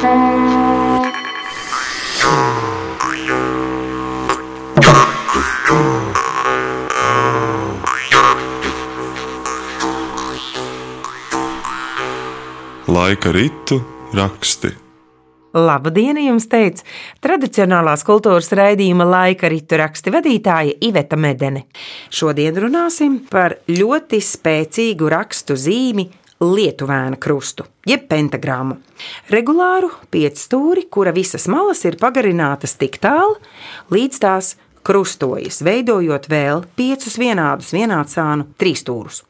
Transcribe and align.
Laika 0.00 0.12
ritu 13.32 13.80
raksti. 14.16 14.72
Labdien, 15.52 16.16
jums 16.16 16.48
teica 16.48 16.80
tradicionālās 17.20 18.00
kultūras 18.06 18.48
raidījuma 18.56 19.04
laika 19.04 19.52
ritu 19.52 19.76
raksti 19.82 20.14
vadītāja 20.14 20.78
Iveta 20.80 21.20
Medene. 21.20 21.66
Šodien 22.08 22.56
runāsim 22.56 23.20
par 23.28 23.58
ļoti 23.68 24.22
spēcīgu 24.24 25.12
rakstu 25.12 25.60
zīmi 25.60 26.08
lietuvēna 26.40 27.18
krustu, 27.20 27.66
jeb 27.86 28.06
pentagrammu. 28.10 28.78
Regulāru 29.32 29.90
piecstūri, 30.12 30.86
kura 30.90 31.12
visas 31.16 31.46
malas 31.52 31.84
ir 31.84 32.00
pagarinātas 32.00 32.76
tik 32.80 33.00
tālu, 33.02 33.36
līdz 33.92 34.20
tās 34.24 34.54
krustojas, 34.86 35.60
veidojot 35.64 36.30
vēl 36.30 36.64
piecus 36.76 37.18
vienādus 37.20 37.74
vienādsānu 37.76 38.54
trīsstūrus. 38.60 39.24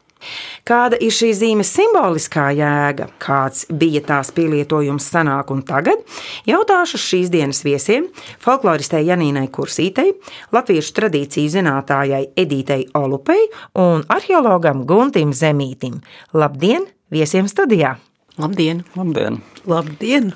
Kāda 0.69 0.99
ir 1.01 1.15
šī 1.17 1.31
zīmes 1.33 1.71
simboliskā 1.73 2.51
jēga, 2.53 3.07
kāds 3.23 3.65
bija 3.73 4.03
tās 4.05 4.29
pielietojums 4.37 5.07
senāk 5.15 5.49
un 5.55 5.63
tagad, 5.65 6.03
jautāšu 6.49 7.01
šīs 7.01 7.33
dienas 7.33 7.63
viesiem- 7.65 8.11
folkloristei 8.45 9.07
Janīnai 9.09 9.49
Kursītei, 9.49 10.13
latviešu 10.53 10.93
tradīciju 10.93 11.55
zinātājai 11.57 12.25
Edītei 12.37 12.89
Olupei 12.95 13.49
un 13.75 14.05
arheologam 14.09 14.85
Guntim 14.85 15.33
Zemītim. 15.33 16.03
Labdien! 16.35 17.00
Viesiem 17.11 17.49
studijā! 17.51 17.97
Labdien! 18.39 18.85
Labdien! 18.95 19.41
Labdien. 19.67 20.29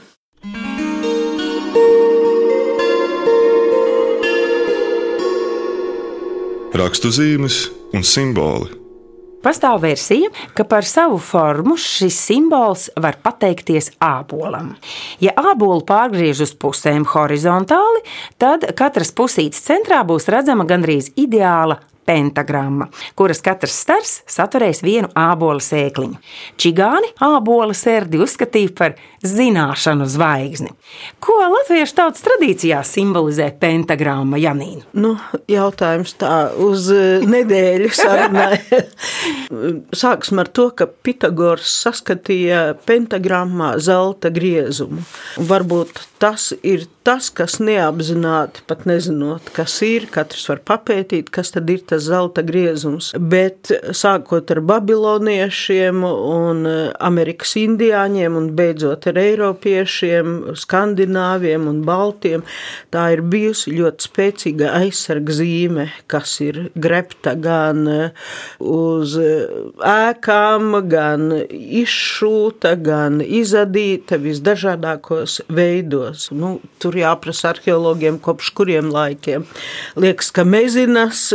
Rakstuzīmes 6.74 7.60
un 7.94 8.02
simboli. 8.02 8.74
Pastāv 9.46 9.84
versija, 9.84 10.32
ka 10.50 10.66
par 10.66 10.82
savu 10.82 11.20
formu 11.22 11.78
šis 11.78 12.18
simbols 12.18 12.88
var 12.98 13.20
pateikties 13.22 13.92
ābolam. 14.02 14.74
Ja 15.22 15.38
ābolu 15.38 15.86
pārgriež 15.86 16.42
uz 16.48 16.58
pusēm 16.58 17.06
horizontāli, 17.14 18.02
tad 18.34 18.66
katras 18.74 19.14
pusītes 19.14 19.62
centrā 19.62 20.02
būs 20.02 20.26
redzama 20.26 20.66
gandrīz 20.66 21.12
ideāla 21.14 21.84
pentagramma, 22.06 22.88
kuras 23.18 23.42
katrs 23.44 23.76
stars 23.84 24.14
saturēs 24.30 24.82
vienu 24.84 25.10
ābola 25.18 25.62
sēkliņu. 25.64 26.20
Čigāni 26.60 27.10
ābola 27.24 27.76
sērdi 27.76 28.20
uzskatīja 28.22 28.74
par 28.78 28.96
zināšanu 29.24 30.06
zvaigzni. 30.10 30.72
Ko 31.24 31.36
latviešu 31.40 31.96
tautas 31.96 32.24
tradīcijā 32.26 32.82
simbolizē 32.86 33.48
pentagramma 33.60 34.38
Janīna? 34.40 34.84
Nu, 34.96 35.14
jautājums 35.50 36.16
tā 36.20 36.36
uz 36.60 36.90
eh, 36.92 37.24
nedēļu 37.28 37.92
sarunai. 37.96 38.58
Sāksim 40.04 40.42
ar 40.42 40.50
to, 40.54 40.68
ka 40.76 40.88
Pitagors 41.04 41.72
saskatīja 41.84 42.74
pentagrammā 42.88 43.74
zelta 43.82 44.32
griezumu. 44.34 45.04
Varbūt 45.48 46.02
tas 46.24 46.50
ir 46.64 46.86
tas, 47.04 47.28
kas 47.28 47.58
neapzināti, 47.60 48.62
pat 48.68 48.86
nezinot, 48.88 49.50
kas 49.54 49.76
ir, 49.84 50.08
katrs 50.12 50.46
var 50.48 50.62
papētīt, 50.72 51.28
kas 51.32 51.52
tad 51.52 51.68
ir 51.70 51.82
tas 51.84 51.93
zelta 52.02 52.44
griezums. 52.46 53.12
Bet 53.18 53.70
sākot 53.96 54.50
ar 54.54 54.60
babiloniešiem 54.64 56.04
un 56.04 56.64
Amerikas 56.98 57.54
indiāņiem 57.60 58.36
un 58.38 58.50
beidzot 58.56 59.08
ar 59.10 59.20
eiropiešiem, 59.20 60.56
skandināviem 60.58 61.68
un 61.70 61.82
baltiem, 61.86 62.44
tā 62.94 63.06
ir 63.16 63.24
bijusi 63.30 63.74
ļoti 63.78 64.08
spēcīga 64.08 64.72
aizsargzīme, 64.80 65.88
kas 66.10 66.36
ir 66.44 66.60
grepta 66.74 67.34
gan 67.38 67.84
uz 68.58 69.16
ēkām, 69.18 70.78
gan 70.90 71.30
izšūta, 71.50 72.74
gan 72.84 73.20
izadīta 73.24 74.18
visdažādākos 74.22 75.40
veidos. 75.52 76.28
Nu, 76.34 76.56
tur 76.82 76.96
jāprasa 76.98 77.52
arheologiem, 77.54 78.18
kopš 78.22 78.52
kuriem 78.56 78.90
laikiem. 78.94 79.46
Liekas, 80.00 80.30
ka 80.34 80.44
mezinas 80.48 81.26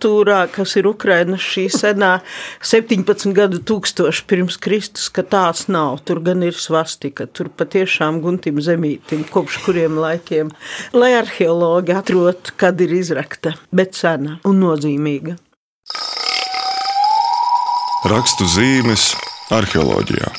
kultūrā, 0.00 0.48
kas 0.50 0.76
ir 0.76 0.86
Ukrainas 0.88 1.40
šī 1.40 1.68
senā 1.68 2.20
17 2.62 3.34
gadu 3.36 3.60
tūkstoši 3.60 4.24
pirms 4.26 4.56
Kristus, 4.56 5.10
ka 5.10 5.22
tās 5.22 5.68
nav. 5.68 6.00
Tur 6.04 6.20
gan 6.20 6.42
ir 6.42 6.54
svastika, 6.54 7.26
tur 7.26 7.48
patiešām 7.48 8.20
guntim 8.22 8.60
zemītim, 8.60 9.24
kopš 9.30 9.60
kuriem 9.64 9.98
laikiem, 9.98 10.50
lai 10.92 11.14
arheologi 11.18 11.92
atrod, 11.92 12.52
kad 12.56 12.80
ir 12.80 12.92
izrakta, 12.92 13.54
bet 13.72 13.94
sena 13.94 14.40
un 14.44 14.60
nozīmīga. 14.60 15.36
Rakstu 18.08 18.48
zīmes 18.48 19.12
arheoloģijā. 19.52 20.32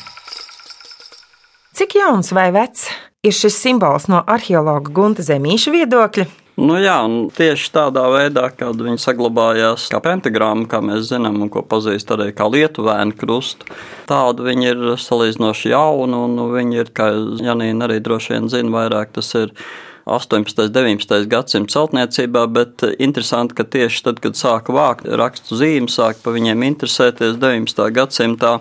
Cik 1.72 1.94
jauns 1.96 2.32
vai 2.34 2.50
vecs 2.52 2.88
ir 3.22 3.32
šis 3.32 3.54
simbols 3.62 4.10
no 4.10 4.24
arheologa 4.26 4.90
Gunta 4.90 5.22
Zemīša 5.22 5.72
viedokļa? 5.72 6.41
Nu 6.60 6.74
jā, 6.76 6.98
tieši 7.32 7.70
tādā 7.72 8.02
veidā, 8.12 8.50
kad 8.52 8.76
viņi 8.76 9.00
saglabājās 9.00 9.86
kā 9.88 10.02
pentagramma, 10.04 10.66
kā 10.68 10.82
mēs 10.84 11.06
zinām, 11.08 11.38
un 11.40 11.48
ko 11.52 11.62
pazīst 11.64 12.12
arī 12.12 12.28
kā 12.36 12.44
lietuvēnu 12.52 13.16
krustu. 13.16 13.70
Tādu 14.10 14.44
viņi 14.50 14.68
ir 14.68 14.82
salīdzinoši 15.00 15.72
jauni, 15.72 16.18
un 16.18 16.42
viņi 16.52 16.82
ir, 16.82 16.92
kā 16.92 17.08
Janīna 17.40 17.88
arī 17.88 18.02
droši 18.04 18.34
vien 18.34 18.52
zina, 18.52 18.74
vairāk 18.74 19.14
tas 19.16 19.32
ir 19.38 19.54
18. 20.04 20.66
un 20.66 20.74
19. 20.74 21.26
gadsimta 21.30 21.72
celtniecībā, 21.72 22.44
bet 22.52 22.84
interesanti, 22.98 23.56
ka 23.56 23.64
tieši 23.64 24.04
tad, 24.10 24.20
kad 24.20 24.36
sāka 24.36 24.74
vākt 24.76 25.08
rakstu 25.08 25.56
zīmes, 25.56 25.96
sāka 25.96 26.20
par 26.26 26.36
viņiem 26.36 26.66
interesēties 26.68 27.38
19. 27.40 27.88
gadsimtā 27.96 28.58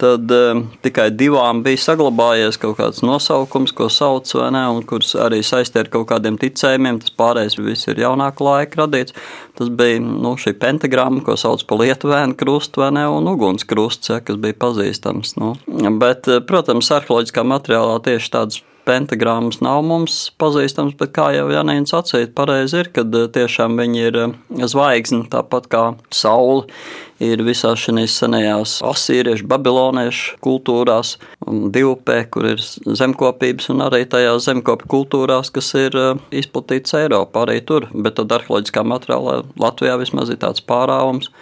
tad 0.00 0.30
um, 0.34 0.64
tikai 0.84 1.08
divām 1.14 1.62
bija 1.64 1.80
saglabājies 1.84 2.58
kaut 2.62 2.78
kāds 2.80 3.02
nosaukums, 3.06 3.74
ko 3.76 3.88
sauc, 3.92 4.28
vai 4.38 4.50
ne, 4.54 4.64
un 4.74 4.82
kurus 4.88 5.14
arī 5.20 5.40
saistīja 5.46 5.86
ar 5.86 5.90
kaut 5.92 6.08
kādiem 6.10 6.38
ticējumiem. 6.40 7.00
Tas 7.04 7.14
pārējais 7.18 7.58
viss 7.60 7.90
ir 7.90 8.02
jaunāka 8.02 8.46
laika 8.46 8.84
radīts. 8.84 9.16
Tas 9.58 9.70
bija 9.70 10.02
nu, 10.02 10.34
šī 10.40 10.56
pentagramma, 10.60 11.22
ko 11.26 11.38
sauc 11.38 11.62
par 11.68 11.82
lietuvēnu 11.84 12.36
krustu, 12.40 12.82
vai 12.82 12.90
ne, 12.96 13.06
un 13.10 13.30
ugunskrusts, 13.34 14.10
ja, 14.10 14.20
kas 14.24 14.40
bija 14.42 14.58
pazīstams. 14.66 15.36
Nu. 15.40 15.54
Bet, 16.02 16.28
eh, 16.28 16.42
protams, 16.44 16.90
arheoloģiskā 16.94 17.46
materiālā 17.46 18.00
tieši 18.04 18.32
tāds 18.34 18.62
pentagrammas 18.84 19.60
nav 19.64 19.82
mums 19.86 20.18
pazīstams, 20.40 20.96
bet 21.00 21.14
kā 21.16 21.30
jau 21.36 21.48
Janīns 21.52 21.94
sacīja, 21.94 22.30
pareizi 22.36 22.82
ir, 22.82 22.90
ka 22.94 23.04
eh, 23.04 23.26
tiešām 23.34 23.78
viņi 23.80 24.04
ir 24.08 24.20
eh, 24.20 24.36
zvaigzni, 24.70 25.24
tāpat 25.32 25.68
kā 25.72 25.84
saule 26.14 26.68
ir 27.22 27.44
visās 27.46 27.80
šīs 27.80 28.16
senajās 28.20 28.78
asīriešu, 28.84 29.46
babiloniešu 29.48 30.38
kultūrās, 30.44 31.14
divpē, 31.46 32.18
kur 32.34 32.48
ir 32.52 32.62
zemkopības, 32.62 33.70
un 33.72 33.84
arī 33.86 34.02
tajās 34.10 34.48
zemkopju 34.48 34.90
kultūrās, 34.96 35.52
kas 35.54 35.72
ir 35.80 35.98
eh, 36.00 36.24
izplatītas 36.42 36.98
Eiropā, 37.04 37.46
arī 37.46 37.60
tur. 37.66 37.88
Bet 37.94 38.18
tad 38.20 38.34
arheoloģiskā 38.36 38.84
materiālā 38.86 39.42
Latvijā 39.60 39.96
vismaz 40.02 40.32
ir 40.32 40.42
tāds 40.44 40.64
pārāvums. 40.64 41.32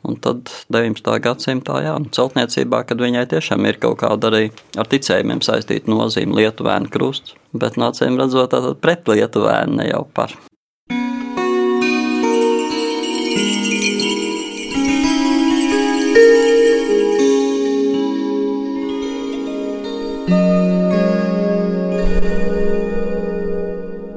Un 0.00 0.16
tad 0.16 0.48
19. 0.72 1.12
gadsimtā, 1.20 1.80
jā, 1.84 1.94
celtniecībā, 2.16 2.84
kad 2.88 3.02
viņai 3.04 3.26
tiešām 3.34 3.66
ir 3.68 3.80
kaut 3.82 4.00
kāda 4.00 4.30
arī 4.30 4.46
ar 4.80 4.88
ticējumiem 4.88 5.42
saistīta 5.44 5.92
nozīme, 5.92 6.38
lietuvēna 6.40 6.88
krusts, 6.92 7.36
bet 7.52 7.76
nācējiem 7.80 8.16
redzot 8.20 8.54
tātad 8.54 8.80
pret 8.80 9.10
lietuvēnu, 9.10 9.76
ne 9.82 9.90
jau 9.90 10.06
par. 10.16 10.38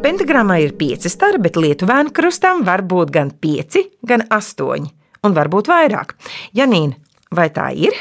Pentagrammā 0.04 0.62
ir 0.64 0.74
pieci 0.80 1.12
stari, 1.12 1.40
bet 1.44 1.60
lietuvēnu 1.60 2.12
krustam 2.16 2.64
var 2.68 2.82
būt 2.88 3.12
gan 3.12 3.36
pieci, 3.36 3.90
gan 4.08 4.24
astoņi, 4.32 4.90
un 5.24 5.36
varbūt 5.36 5.70
vairāk. 5.72 6.16
Janīna, 6.58 6.98
vai 7.34 7.50
tā 7.56 7.70
ir? 7.76 7.98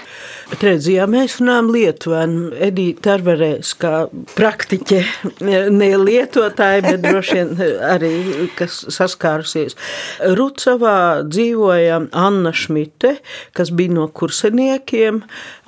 Redz, 0.60 0.84
ja 0.90 1.06
mēs 1.08 1.38
runājam 1.40 1.70
Lietuvēnu, 1.72 2.50
Edita 2.66 3.14
Arvarēs 3.14 3.70
kā 3.81 3.93
praktiķe, 4.37 4.99
ne 5.78 5.88
lietotāja, 5.96 6.82
bet 6.84 7.00
droši 7.04 7.37
vien 7.38 7.78
arī, 7.88 8.10
kas 8.58 8.82
saskārusies. 8.93 9.78
Rucavā 10.37 11.22
dzīvoja 11.25 12.02
Anna 12.19 12.52
Šmite, 12.52 13.14
kas 13.56 13.72
bija 13.72 13.94
no 13.96 14.08
kurseniekiem 14.12 15.22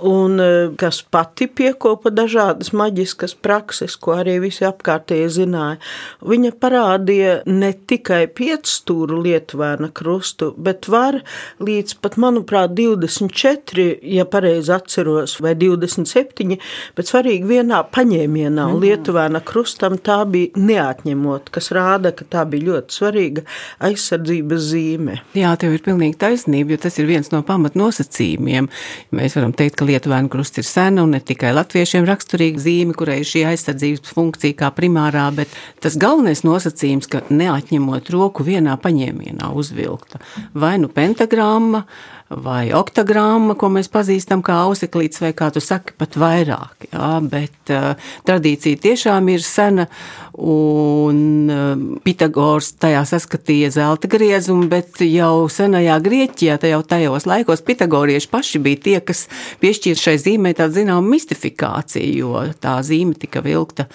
un 0.04 0.44
kas 0.80 1.00
pati 1.14 1.48
piekopa 1.48 2.12
dažādas 2.12 2.74
maģiskas 2.76 3.36
prakses, 3.40 3.96
ko 3.96 4.18
arī 4.18 4.36
visi 4.44 4.66
apkārtēji 4.68 5.32
zināja. 5.38 5.80
Viņa 6.28 6.52
parādīja 6.60 7.38
ne 7.48 7.72
tikai 7.72 8.26
piecstūru 8.36 9.22
Lietuvēna 9.24 9.88
krustu, 9.96 10.52
bet 10.60 10.90
var 10.92 11.22
līdz 11.64 11.98
pat, 12.04 12.20
manuprāt, 12.20 12.76
24, 12.76 13.88
ja 14.14 14.28
pareizi 14.28 14.73
atceros, 14.74 15.36
vai 15.44 15.54
27, 15.58 16.58
bet 16.96 17.10
svarīgi 17.10 17.48
vienā 17.48 17.80
paņēmienā. 17.94 18.66
Un 18.72 18.80
Lietuvēna 18.82 19.40
krustam 19.46 19.96
tā 20.02 20.20
bija 20.30 20.52
neatņemot, 20.58 21.50
kas 21.54 21.70
rāda, 21.74 22.12
ka 22.16 22.26
tā 22.30 22.44
bija 22.50 22.68
ļoti 22.70 22.98
svarīga 22.98 23.44
aizsardzības 23.88 24.68
zīme. 24.70 25.18
Jā, 25.38 25.54
tev 25.60 25.76
ir 25.76 25.84
pilnīgi 25.86 26.18
taisnība, 26.20 26.74
jo 26.74 26.82
tas 26.86 26.98
ir 27.00 27.08
viens 27.08 27.30
no 27.34 27.42
pamatnosacījumiem. 27.46 28.70
Mēs 29.14 29.38
varam 29.38 29.54
teikt, 29.56 29.78
ka 29.80 29.88
Lietuvēna 29.88 30.30
krusts 30.32 30.62
ir 30.62 30.68
sena 30.68 31.04
un 31.06 31.14
ne 31.16 31.22
tikai 31.24 31.54
latviešiem 31.56 32.08
raksturīga 32.08 32.64
zīme, 32.66 32.96
kurai 32.98 33.20
ir 33.22 33.30
šī 33.30 33.46
aizsardzības 33.52 34.14
funkcija 34.14 34.58
kā 34.62 34.72
primārā, 34.76 35.28
bet 35.36 35.52
tas 35.84 35.98
galvenais 36.00 36.44
nosacījums, 36.46 37.10
ka 37.10 37.24
neatņemot 37.30 38.12
roku 38.14 38.46
vienā 38.46 38.76
paņēmienā 38.82 39.52
uzvilkta 39.54 40.20
vai 40.54 40.78
nu 40.78 40.88
pentagramma, 40.88 41.84
vai 42.42 42.72
oktogramma, 42.74 43.54
ko 43.58 43.68
mēs 43.72 43.90
pazīstam 43.92 44.42
kā 44.44 44.56
auseklīts, 44.66 45.20
vai 45.22 45.32
kā 45.36 45.50
tu 45.54 45.62
saki, 45.62 45.94
pat 46.00 46.16
vairāk. 46.20 46.88
Jā, 46.90 47.10
bet 47.30 47.72
uh, 47.74 47.94
tradīcija 48.26 48.80
tiešām 48.82 49.30
ir 49.34 49.44
sena, 49.44 49.86
un 50.34 51.20
uh, 51.52 51.84
Pitagors 52.04 52.72
tajā 52.82 53.04
saskatīja 53.08 53.70
zelta 53.76 54.10
griezumu, 54.10 54.68
bet 54.72 55.02
jau 55.06 55.46
senajā 55.52 56.00
Grieķijā, 56.04 56.58
jau 56.70 56.82
tajos 56.88 57.28
laikos 57.30 57.64
pitagorieši 57.66 58.30
paši 58.32 58.62
bija 58.64 58.82
tie, 58.88 58.98
kas 59.04 59.26
piešķīra 59.62 60.04
šai 60.06 60.18
zīmē 60.26 60.54
tādu 60.58 60.80
zināmu 60.80 61.14
mistifikāciju, 61.14 62.12
jo 62.20 62.44
tā 62.60 62.78
zīme 62.86 63.16
tika 63.18 63.44
vilkta, 63.44 63.88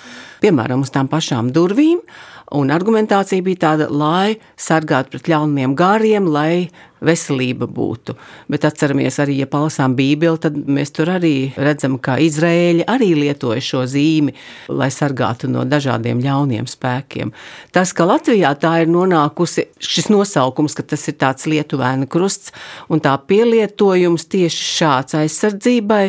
piemēram, 0.44 0.85
uz 0.85 0.94
tām 0.95 1.12
pašām 1.12 1.53
durvīm, 1.56 2.03
Un 2.50 2.71
argumentācija 2.74 3.45
bija 3.45 3.62
tāda, 3.62 3.88
lai 3.94 4.39
sargātu 4.57 5.13
pret 5.13 5.27
ļauniem 5.30 5.75
gāriem, 5.77 6.25
lai 6.33 6.69
veselība 7.06 7.68
būtu. 7.69 8.16
Bet 8.51 8.66
atceramies 8.68 9.19
arī, 9.24 9.40
ja 9.44 9.48
palasām 9.50 9.96
Bībeli, 9.98 10.40
tad 10.42 10.57
mēs 10.69 10.94
tur 10.96 11.12
arī 11.13 11.51
redzam, 11.57 11.98
ka 12.01 12.18
Izrēļi 12.22 12.86
arī 12.90 13.12
lietoja 13.18 13.63
šo 13.63 13.84
zīmi, 13.90 14.36
lai 14.72 14.90
sargātu 14.94 15.50
no 15.51 15.66
dažādiem 15.68 16.22
ļauniem 16.24 16.68
spēkiem. 16.69 17.34
Tas, 17.75 17.94
ka 17.96 18.07
Latvijā 18.10 18.51
tā 18.60 18.75
ir 18.84 18.92
nonākusi 18.92 19.69
šis 19.80 20.10
nosaukums, 20.12 20.75
ka 20.78 20.86
tas 20.94 21.07
ir 21.12 21.18
tāds 21.22 21.48
lietuvēna 21.50 22.10
krusts, 22.12 22.54
un 22.90 23.02
tā 23.04 23.16
pielietojums 23.30 24.28
tieši 24.31 24.69
šāds 24.80 25.18
aizsardzībai, 25.19 26.04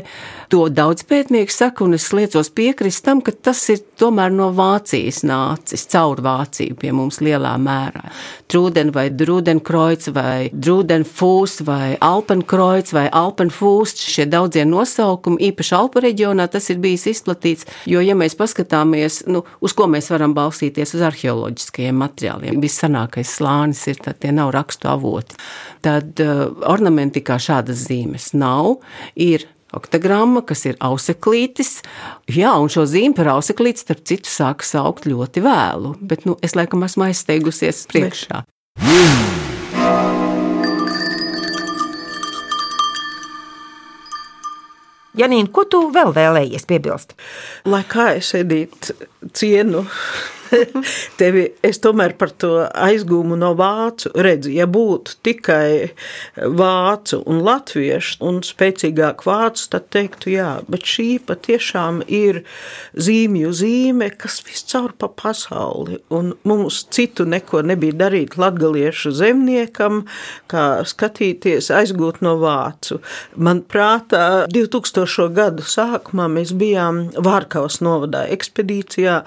to 0.51 0.67
daudz 0.75 1.07
pētnieku 1.07 1.55
saka, 1.55 1.87
un 1.87 1.95
es 1.99 2.11
liecos 2.17 2.51
piekrist 2.55 3.05
tam, 3.07 3.23
ka 3.25 3.33
tas 3.33 3.63
ir 3.73 3.85
tomēr 4.01 4.33
no 4.35 4.51
Vācijas 4.57 5.23
nācis, 5.27 5.87
caur 5.93 6.23
Vāciju 6.25 6.77
pie 6.81 6.93
mums 6.97 7.21
lielā 7.23 7.55
mērā. 7.61 8.11
Trūden 8.51 8.91
vai 8.95 9.09
Drudenkroits 9.15 10.11
vai 10.15 10.51
Drudenkroits 10.51 10.80
Rudenfūs 10.81 11.61
vai 11.67 11.97
Alpenkroits 12.01 12.95
vai 12.97 13.07
Alpenfūsts, 13.13 14.07
šie 14.15 14.27
daudzie 14.31 14.65
nosaukumi, 14.69 15.41
īpaši 15.51 15.77
Alpu 15.77 16.03
reģionā 16.05 16.47
tas 16.53 16.71
ir 16.73 16.81
bijis 16.81 17.07
izplatīts, 17.13 17.69
jo, 17.91 18.01
ja 18.05 18.17
mēs 18.17 18.37
paskatāmies, 18.39 19.23
nu, 19.31 19.45
uz 19.61 19.77
ko 19.77 19.89
mēs 19.91 20.11
varam 20.13 20.35
balstīties 20.37 20.97
uz 20.97 21.05
arheoloģiskajiem 21.11 22.01
materiāliem, 22.01 22.61
visanākais 22.65 23.37
slānis 23.37 23.83
ir, 23.93 24.01
tad 24.01 24.21
tie 24.23 24.33
nav 24.35 24.55
rakstu 24.57 24.89
avoti. 24.91 25.37
Tad 25.85 26.21
uh, 26.25 26.47
ornamentikā 26.71 27.37
šādas 27.41 27.85
zīmes 27.91 28.33
nav, 28.37 28.79
ir 29.15 29.47
oktogramma, 29.77 30.43
kas 30.47 30.65
ir 30.67 30.79
auseklītis. 30.83 31.81
Jā, 32.33 32.57
un 32.59 32.73
šo 32.73 32.87
zīmi 32.91 33.15
par 33.19 33.35
auseklīti, 33.37 33.85
starp 33.85 34.03
citu, 34.09 34.33
sāka 34.33 34.67
saukt 34.67 35.07
ļoti 35.11 35.45
vēlu, 35.45 35.95
bet 36.01 36.27
nu, 36.29 36.39
es 36.43 36.57
laikam 36.59 36.89
esmu 36.89 37.11
aizsteigusies 37.11 37.87
priekšā. 37.93 38.43
Bet. 38.81 39.40
Janīna, 45.19 45.51
ko 45.51 45.65
tu 45.67 45.81
vēl 45.95 46.13
vēlējies 46.15 46.69
piebilst? 46.71 47.17
Lai 47.67 47.83
kā 47.91 48.13
es 48.21 48.31
edītu 48.39 48.95
cienu 49.35 49.85
tevi, 51.21 51.47
es 51.67 51.81
tomēr 51.83 52.15
par 52.19 52.33
to 52.41 52.53
aizgūmu 52.69 53.39
no 53.39 53.53
vācu 53.59 54.13
redzu. 54.15 54.53
Ja 54.55 54.67
būtu 54.71 55.17
tikai 55.27 55.93
vācu 56.37 57.21
un 57.31 57.43
latviešu 57.47 58.21
un 58.27 58.41
spēcīgāk 58.47 59.25
vācu, 59.27 59.67
tad 59.73 59.89
teiktu 59.95 60.35
jā, 60.35 60.51
bet 60.71 60.87
šī 60.89 61.09
patiešām 61.27 62.03
ir 62.07 62.43
zīmju 62.95 63.53
zīme, 63.57 64.11
kas 64.21 64.41
viscaur 64.47 64.95
pa 64.99 65.11
pasauli. 65.11 66.01
Un 66.15 66.33
mums 66.49 66.83
citu 66.93 67.27
neko 67.29 67.63
nebija 67.67 67.99
darīt 68.07 68.37
latgaliešu 68.41 69.13
zemniekam, 69.17 70.05
kā 70.51 70.67
skatīties, 70.89 71.71
aizgūt 71.75 72.23
no 72.25 72.37
vācu. 72.41 73.01
Man 73.37 73.63
prātā 73.71 74.47
2000. 74.51 75.29
gadu 75.35 75.65
sākumā 75.67 76.27
mēs 76.33 76.55
bijām 76.57 77.03
Vārkavas 77.21 77.81
novadā 77.85 78.25
ekspedīcijā, 78.35 79.21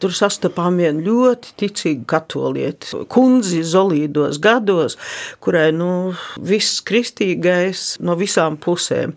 tur 0.00 0.14
sastapām 0.16 0.69
tiešām 0.70 0.78
vien 0.78 1.00
ļoti 1.02 1.54
ticīga 1.58 2.04
katolieti, 2.06 2.94
kundzi 3.08 3.62
zolīdos 3.62 4.38
gados, 4.40 4.96
kurai 5.40 5.72
nu, 5.72 6.14
viss 6.38 6.82
kristīgais 6.82 8.00
no 8.00 8.16
visām 8.16 8.56
pusēm. 8.56 9.14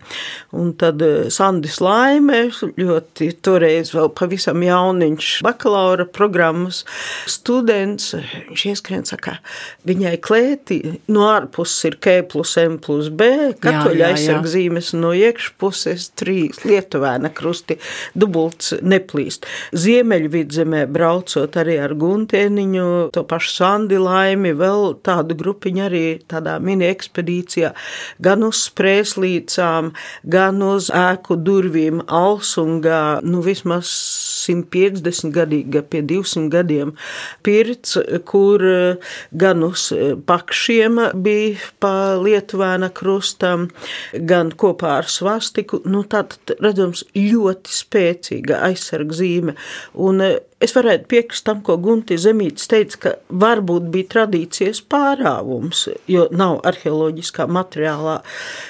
Un 0.52 0.74
tad 0.74 1.02
eh, 1.02 1.30
Sandis 1.30 1.80
Laime, 1.80 2.50
ļoti 2.50 3.40
toreiz 3.42 3.92
vēl 3.94 4.10
pavisam 4.14 4.62
jauniņš 4.62 5.42
bakalaura 5.44 6.06
programmas 6.06 6.84
students, 7.26 8.14
viņš 8.14 8.66
ieskrien 8.70 9.04
saka, 9.04 9.38
viņai 9.86 10.18
klētī 10.20 10.98
no 11.08 11.28
ārpuses 11.28 11.84
ir 11.88 11.98
K 12.00 12.22
plus 12.22 12.56
M 12.58 12.78
plus 12.78 13.10
B, 13.10 13.52
katoļa 13.60 14.12
aizsargzīmes 14.14 14.94
no 14.96 15.12
iekšpuses 15.14 16.10
trīs 16.18 16.64
lietuvēna 16.64 17.30
krusti, 17.34 17.78
dubults 18.14 18.74
neplīst. 18.82 19.46
Ziemeļvidzemē 19.74 20.86
braucot 20.90 21.43
braucot 21.44 21.56
arī 21.60 21.76
ar 21.82 21.94
Guntēniņu, 21.94 23.10
to 23.12 23.24
pašu 23.24 23.50
Sandi 23.52 23.98
Laimi, 23.98 24.54
vēl 24.56 24.96
tādu 25.04 25.34
grupiņu 25.36 25.82
arī 25.84 26.20
tādā 26.28 26.58
mini 26.60 26.86
ekspedīcijā, 26.88 27.74
gan 28.20 28.44
uz 28.44 28.70
sprēslīcām, 28.70 29.92
gan 30.24 30.62
uz 30.62 30.90
ēku 30.90 31.36
durvīm 31.36 32.02
Alsungā, 32.08 33.20
nu 33.22 33.42
vismaz 33.42 33.88
150 34.46 35.32
gadīga 35.34 35.82
pie 35.82 36.02
200 36.02 36.48
gadiem 36.50 36.94
pirts, 37.42 37.98
kur 38.24 38.60
gan 39.32 39.64
uz 39.64 39.90
pakšiem 40.26 41.00
bija 41.14 41.58
pa 41.80 42.16
Lietuvēna 42.20 42.90
krustam, 42.94 43.68
gan 44.12 44.52
kopā 44.52 44.98
ar 45.02 45.08
svastiku, 45.08 45.82
nu 45.84 46.04
tātad 46.04 46.56
redzams 46.60 47.04
ļoti 47.14 47.74
spēcīga 47.74 48.62
aizsargzīme. 48.70 49.56
Un 49.94 50.22
Es 50.64 50.72
varētu 50.72 51.08
piekrist 51.10 51.44
tam, 51.44 51.60
ko 51.64 51.76
Gunte 51.82 52.16
Zemītis 52.20 52.70
teica, 52.70 53.00
ka 53.02 53.10
varbūt 53.28 53.90
bija 53.92 54.10
tradīcijas 54.14 54.80
pārāvums, 54.88 55.82
jo 56.08 56.24
nav 56.32 56.62
arheoloģiskā 56.64 57.44
materiālā, 57.52 58.20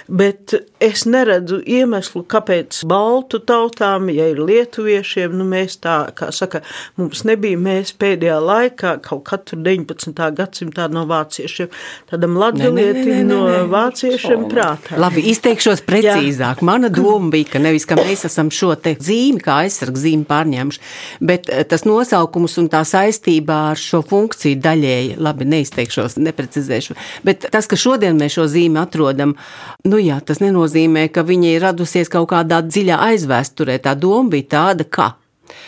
bet 0.08 0.56
es 0.82 1.04
neredzu 1.06 1.60
iemeslu, 1.62 2.24
kāpēc 2.30 2.80
baltu 2.90 3.38
tautām, 3.46 4.08
ja 4.10 4.26
ir 4.32 4.40
lietuviešiem, 4.42 5.36
nu 5.38 5.46
mēs 5.48 5.78
tā, 5.84 5.98
kā 6.18 6.32
saka, 6.34 6.64
mums 6.98 7.22
nebija, 7.28 7.60
mēs 7.60 7.94
pēdējā 8.00 8.40
laikā, 8.42 8.96
kaut 9.04 9.22
katru 9.28 9.60
19. 9.62 10.24
gadsimtā 10.40 10.88
no 10.92 11.04
vāciešiem, 11.10 11.70
tādam 12.10 12.34
latgalietim 12.40 13.22
no 13.28 13.44
vāciešiem 13.70 14.48
prātā. 14.50 14.98
Labi, 15.00 15.24
izteikšos 15.30 15.84
precīzāk. 15.86 16.58
Jā. 16.58 16.66
Mana 16.66 16.90
doma 16.92 17.30
bija, 17.36 17.54
ka 17.54 17.62
nevis, 17.62 17.86
ka 17.88 18.00
mēs 18.00 18.26
esam 18.26 18.50
šo 18.54 18.74
te 18.74 18.96
zīmi, 18.98 19.42
kā 19.44 19.62
aizsargzīmi 19.64 20.26
pārņēmuši, 20.28 20.84
bet 21.30 21.52
eh, 21.52 21.62
tas 21.84 21.90
nosaukums 21.90 22.56
un 22.58 22.68
tā 22.68 22.82
saistībā 22.84 23.70
ar 23.72 23.78
šo 23.78 24.02
funkciju 24.02 24.58
daļēji, 24.60 25.16
labi, 25.20 25.44
neizteikšos, 25.44 26.16
neprecizēšu, 26.18 26.96
bet 27.24 27.48
tas, 27.52 27.66
ka 27.66 27.76
šodien 27.76 28.16
mēs 28.16 28.38
šo 28.38 28.46
zīmi 28.48 28.80
atrodam, 28.80 29.34
nu 29.84 29.98
jā, 30.00 30.20
tas 30.24 30.40
nenozīmē, 30.40 31.08
ka 31.12 31.22
viņa 31.22 31.52
ir 31.52 31.62
radusies 31.62 32.08
kaut 32.08 32.30
kādā 32.32 32.62
dziļā 32.64 32.98
aizvēsturē. 33.10 33.78
Tā 33.84 33.94
doma 33.94 34.30
bija 34.30 34.48
tāda, 34.56 34.84
ka 34.84 35.14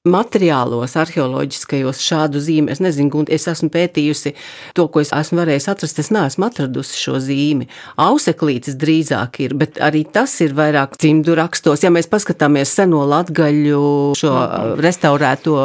materiālos, 0.07 0.97
arheoloģiskajos 1.01 2.01
šādu 2.03 2.43
zīmi. 2.43 2.73
Es 2.75 2.83
nezinu, 2.83 3.23
un 3.23 3.31
es 3.33 3.47
esmu 3.51 3.71
pētījusi 3.75 4.35
to, 4.77 4.87
ko 4.93 5.03
es 5.03 5.13
esmu 5.15 5.41
varējusi 5.43 5.71
atrast. 5.73 6.01
Es 6.03 6.13
neesmu 6.15 6.47
atradusi 6.49 6.99
šo 7.01 7.19
zīmi. 7.23 7.69
Auseklītis 8.03 8.79
drīzāk 8.81 9.41
ir, 9.47 9.57
bet 9.59 9.81
arī 9.83 10.05
tas 10.13 10.35
ir 10.45 10.55
vairāk 10.57 10.97
cimdu 11.01 11.37
rakstos. 11.39 11.85
Ja 11.85 11.93
mēs 11.95 12.11
paskatāmies 12.13 12.73
seno 12.77 13.05
latgaļu 13.09 13.83
šo 14.19 14.35
restaurēto 14.81 15.57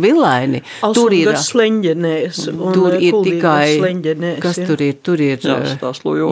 vilaini, 0.00 0.62
tur 0.96 1.14
ir 1.16 1.34
sleņģenēs. 1.38 2.44
Tur 2.74 2.96
ir 2.98 3.18
tikai, 3.26 3.66
kas 4.42 4.60
ja. 4.60 4.68
tur 4.68 4.82
ir, 4.84 4.98
tur 5.04 5.20
ir 5.22 5.42
Jā, 5.44 5.58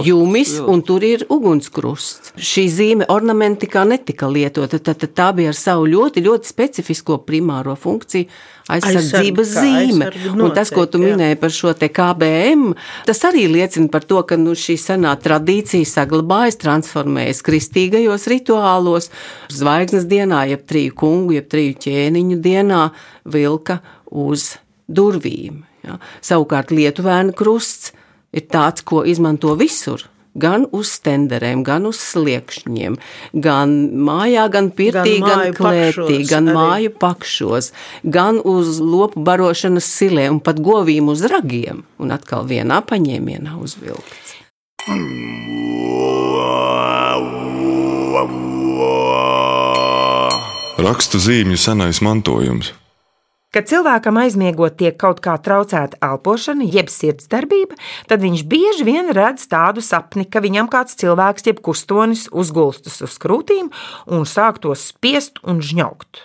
jūmis 0.06 0.54
un 0.68 0.82
tur 0.86 1.04
ir 1.06 1.26
ugunskrusts. 1.32 2.32
Šī 2.36 2.66
zīme 2.72 3.08
ornamentikā 3.12 3.84
netika 3.88 4.28
lietota, 4.30 4.80
tad, 4.80 5.00
tad 5.02 5.14
tā 5.16 5.28
bija 5.36 5.52
ar 5.52 5.58
savu 5.58 5.88
ļoti, 5.90 6.24
ļoti 6.26 6.48
specifisko 6.48 7.18
primāro 7.32 7.74
funkciju 7.80 8.28
aizsardzības 8.70 9.54
zīme. 9.56 10.08
aizsargu 10.08 10.44
Un 10.44 10.52
tas, 10.54 10.70
ko 10.72 10.84
tu 10.90 11.00
jā. 11.00 11.10
minēji 11.10 11.38
par 11.40 11.54
šo 11.54 11.72
te 11.78 11.88
KBM, 11.92 12.74
tas 13.08 13.22
arī 13.28 13.46
liecina 13.50 13.90
par 13.92 14.06
to, 14.08 14.20
ka 14.28 14.38
nu, 14.40 14.54
šī 14.58 14.76
senā 14.80 15.14
tradīcija 15.22 15.88
saglabājas, 15.88 16.60
transformējas 16.62 17.42
kristīgajos 17.46 18.28
rituālos. 18.32 19.10
Zvaigznes 19.52 20.06
dienā, 20.10 20.44
jeb 20.52 20.64
triju 20.68 20.94
kungu, 21.02 21.36
jeb 21.38 21.50
triju 21.52 21.78
ķēniņu 21.86 22.38
dienā 22.44 22.84
vilka 23.34 23.80
uz 24.12 24.52
durvīm. 24.92 25.62
Ja. 25.86 25.98
Savukārt 26.22 26.70
Lietuvēna 26.74 27.34
krusts 27.36 27.90
ir 28.32 28.46
tāds, 28.52 28.84
ko 28.86 29.02
izmanto 29.08 29.56
visur. 29.58 30.06
Gan 30.34 30.64
uz 30.72 30.88
stenderēm, 30.96 31.60
gan 31.62 31.84
uz 31.84 31.98
sliekšņiem, 32.00 32.96
gan 33.34 33.74
mājā, 33.92 34.46
gan 34.52 34.70
pirtī, 34.72 35.18
Gan 35.20 35.28
gan, 35.28 35.54
klētī, 35.58 35.92
pakšos 35.92 36.30
gan 36.30 36.48
arī. 36.48 36.56
māju 36.56 36.92
pakšos, 36.98 37.72
gan 38.04 38.40
uz 38.40 38.80
lopu 38.80 39.20
barošanas 39.20 39.84
silē 39.84 40.30
un 40.32 40.40
pat 40.40 40.56
govīm 40.56 41.12
uz 41.12 41.26
ragiem. 41.28 41.84
Un 42.00 42.10
atkal 42.16 42.48
vienā 42.48 42.80
paņēmienā 42.88 43.58
uzvilkts. 43.60 44.38
Rakstu 50.82 51.18
zīmju 51.22 51.58
senais 51.60 52.00
mantojums. 52.02 52.72
Kad 53.52 53.66
cilvēkam 53.68 54.16
aizmiegot 54.16 54.78
tiek 54.80 54.94
kaut 54.96 55.18
kā 55.20 55.34
traucēta 55.36 55.98
elpošana, 56.00 56.64
jeb 56.72 56.88
sirdsdarbība, 56.88 57.76
tad 58.08 58.24
viņš 58.24 58.46
bieži 58.48 58.86
vien 58.88 59.12
redz 59.12 59.44
tādu 59.52 59.84
sapni, 59.84 60.24
ka 60.24 60.40
viņam 60.40 60.70
kāds 60.72 60.96
cilvēks, 60.96 61.44
jeb 61.50 61.60
kustonis, 61.60 62.30
uzgulstas 62.32 63.02
uz 63.04 63.18
krūtīm 63.20 63.68
un 64.08 64.24
sāk 64.24 64.62
to 64.64 64.72
spiest 64.72 65.42
un 65.44 65.60
žņaukt. 65.60 66.24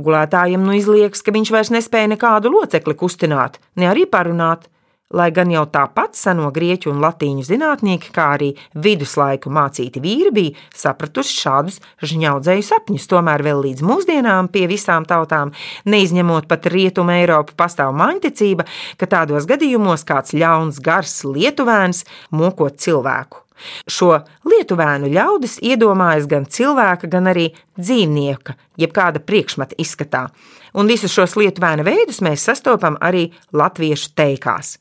Gulētājiem 0.00 0.64
nu 0.64 0.72
izliekas, 0.78 1.20
ka 1.20 1.36
viņš 1.36 1.52
vairs 1.52 1.72
nespēja 1.76 2.14
nekādu 2.14 2.54
locekli 2.56 2.96
kustināt, 2.96 3.60
ne 3.76 3.92
arī 3.92 4.08
parunāt. 4.08 4.64
Lai 5.12 5.28
gan 5.34 5.50
jau 5.52 5.66
tāpat 5.68 6.16
seno 6.16 6.48
grieķu 6.54 6.88
un 6.92 7.02
latīņu 7.04 7.44
zinātnieki, 7.44 8.08
kā 8.14 8.30
arī 8.38 8.52
viduslaiku 8.72 9.52
mācīti 9.52 10.00
vīri 10.00 10.32
bija 10.32 10.64
sapratuši 10.72 11.36
šādus 11.36 11.76
žņaudzēju 12.00 12.64
sapņus, 12.64 13.08
tomēr 13.12 13.44
vēl 13.44 13.60
līdz 13.66 13.84
mūsdienām 13.84 14.48
pie 14.54 14.64
visām 14.70 15.04
tautām, 15.08 15.52
neizņemot 15.84 16.48
pat 16.48 16.70
rietumu 16.72 17.12
Eiropu, 17.18 17.52
pastāv 17.60 17.92
maņticība, 18.00 18.64
ka 18.96 19.10
tādos 19.18 19.48
gadījumos 19.50 20.06
kāds 20.08 20.32
ļauns 20.32 20.80
gars 20.80 21.20
lietuvēns 21.28 22.06
mokot 22.32 22.80
cilvēku. 22.80 23.44
Šo 23.86 24.16
lietuvēnu 24.48 25.10
ļaudis 25.12 25.58
iedomājas 25.62 26.28
gan 26.30 26.48
cilvēka, 26.48 27.10
gan 27.12 27.30
arī 27.30 27.50
dzīvnieka, 27.78 28.56
jeb 28.80 28.94
kāda 28.96 29.22
priekšmeta 29.22 29.78
izskatā. 29.82 30.28
Un 30.72 30.88
visus 30.88 31.12
šos 31.12 31.36
lietuvēnu 31.36 31.84
veidus 31.86 32.22
mēs 32.24 32.48
sastopam 32.48 32.96
arī 33.04 33.28
latviešu 33.52 34.14
teikās. 34.16 34.78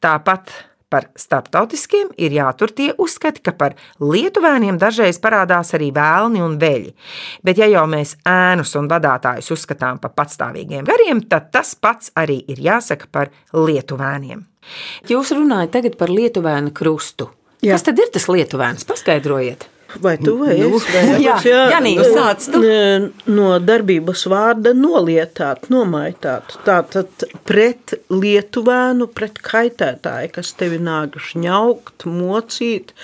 Tāpat 0.00 0.52
par 0.90 1.06
starptautiskiem 1.14 2.10
ir 2.18 2.34
jātur 2.34 2.72
tie 2.74 2.90
uzskati, 2.98 3.42
ka 3.46 3.54
par 3.54 3.76
lietuvēniem 4.02 4.78
dažreiz 4.80 5.20
parādās 5.22 5.70
arī 5.78 5.92
vēlni 5.94 6.42
un 6.42 6.56
veļi. 6.60 6.90
Bet, 7.46 7.60
ja 7.62 7.70
jau 7.70 7.86
mēs 7.90 8.16
ēnus 8.26 8.74
un 8.80 8.90
vadītājus 8.90 9.52
uzskatām 9.54 10.02
par 10.02 10.16
patstāvīgiem 10.18 10.86
gariem, 10.88 11.22
tad 11.30 11.52
tas 11.54 11.76
pats 11.78 12.10
arī 12.18 12.40
ir 12.50 12.62
jāsaka 12.66 13.10
par 13.12 13.30
lietuvēniem. 13.54 14.42
Jūs 15.08 15.34
runājat 15.36 15.76
tagad 15.78 16.00
par 16.00 16.10
lietuvēnu 16.12 16.74
krustu. 16.76 17.30
Jā. 17.62 17.76
Kas 17.76 17.86
tad 17.86 18.00
ir 18.00 18.10
tas 18.12 18.26
lietuvēns? 18.28 18.86
Paskaidrojiet. 18.88 19.68
Vai 19.98 20.16
tu 20.18 20.36
vai 20.38 20.58
Nu, 20.58 20.76
es? 20.76 20.86
Vai 20.94 21.20
jā, 21.26 21.36
jā, 21.44 21.62
Janī, 21.74 21.94
nu 21.98 22.06
sāc 22.14 22.46
tu. 22.52 22.60
No 23.30 23.56
darbības 23.62 24.24
vārda 24.30 24.72
nolietāt, 24.76 25.66
nomaitāt. 25.72 26.54
Tātad 26.66 27.24
pret 27.48 27.96
lietuvēnu, 28.12 29.08
pret 29.14 29.40
kaitētāju, 29.44 30.30
kas 30.36 30.52
tevi 30.58 30.78
nāk 30.82 31.18
žņaukt, 31.30 32.06
mocīt, 32.06 32.94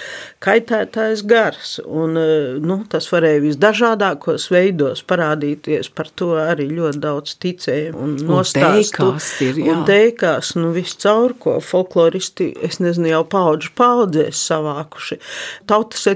kaitētājs 0.44 1.24
gars. 1.26 1.76
Un, 1.86 2.16
eh, 2.20 2.56
nu, 2.62 2.78
tas 2.90 3.08
varēja 3.12 3.42
visdažādākos 3.44 4.48
veidos 4.52 5.02
parādīties. 5.06 5.90
Par 5.96 6.10
to 6.14 6.34
arī 6.40 6.68
ļoti 6.70 7.02
daudz 7.02 7.36
ticēju 7.42 7.94
un 7.96 8.16
nostāstu. 8.16 8.62
teikās 8.62 9.30
ir, 9.42 9.60
jā. 9.62 9.74
Un 9.74 9.84
teikās, 9.88 10.54
nu, 10.56 10.72
viscaur, 10.76 11.34
ko 11.38 11.58
folkloristi, 11.60 12.52
es 12.62 12.78
nezinu, 12.82 13.10
jau 13.10 13.24
paudžu 13.24 13.72
paudzēs 13.78 14.46
savākuši. 14.50 15.18
Tautas 15.66 16.06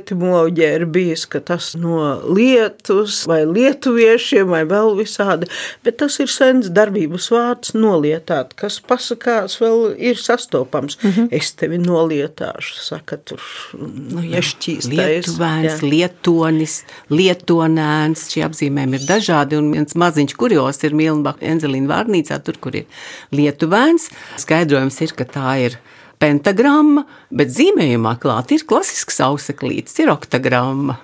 etimoloģija 0.61 0.76
ir 0.76 0.87
bijis, 0.87 1.26
ka 1.26 1.40
tas 1.40 1.75
no 1.79 2.21
lietus 2.35 3.25
vai 3.29 3.45
lietuviešiem 3.49 4.50
vai 4.50 4.64
vēl 4.69 4.97
visādi, 4.99 5.49
bet 5.85 5.99
tas 5.99 6.19
ir 6.21 6.29
sens 6.29 6.71
darbības 6.71 7.31
vārds 7.33 7.75
nolietāt, 7.75 8.55
kas 8.57 8.81
pasakās 8.81 9.61
vēl 9.61 9.97
ir 9.99 10.17
sastopams. 10.17 10.99
Mm 11.02 11.11
-hmm. 11.11 11.29
Es 11.31 11.52
tevi 11.52 11.79
nolietāšu, 11.79 12.81
saka 12.81 13.17
tur 13.17 13.40
nu, 13.75 14.21
nešķīstais. 14.21 14.88
Lietuvēns, 14.90 15.83
lietonis, 15.83 16.85
lietonēns. 17.11 18.31
Šie 18.31 18.45
apzīmējumi 18.45 18.95
ir 19.00 19.07
dažādi, 19.07 19.57
un 19.57 19.73
viens 19.73 19.95
maziņš 19.95 20.37
kurios 20.37 20.85
ir 20.85 20.95
Mielnbach 20.95 21.40
Enzelīna 21.40 21.88
vārnīcā, 21.88 22.43
tur, 22.45 22.59
kur 22.61 22.75
ir 22.75 22.87
lietuvēns. 23.33 24.11
Skaidrojums 24.37 25.00
ir, 25.00 25.12
ka 25.12 25.25
tā 25.25 25.57
ir 25.67 25.79
pentagramma, 26.21 27.07
bet 27.33 27.53
zīmējumā 27.55 28.17
klāt 28.21 28.53
ir 28.55 28.67
klasisks 28.69 29.23
auseklītis, 29.25 29.97
ir 30.03 30.12
oktagramma. 30.12 31.00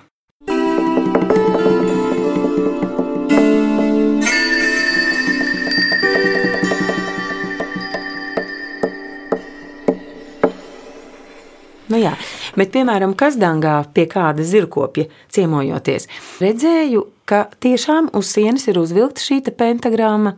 Nu 11.87 12.01
jā, 12.01 12.11
bet, 12.59 12.73
piemēram, 12.73 13.15
Kazdangā 13.17 13.79
pie 13.95 14.03
kāda 14.11 14.43
zirkopja 14.45 15.07
ciemojoties, 15.33 16.09
redzēju, 16.43 17.05
ka 17.27 17.43
tiešām 17.63 18.11
uz 18.17 18.29
sienas 18.31 18.67
ir 18.71 18.79
uzvilkta 18.79 19.23
šī 19.23 19.41
pentagramma, 19.57 20.35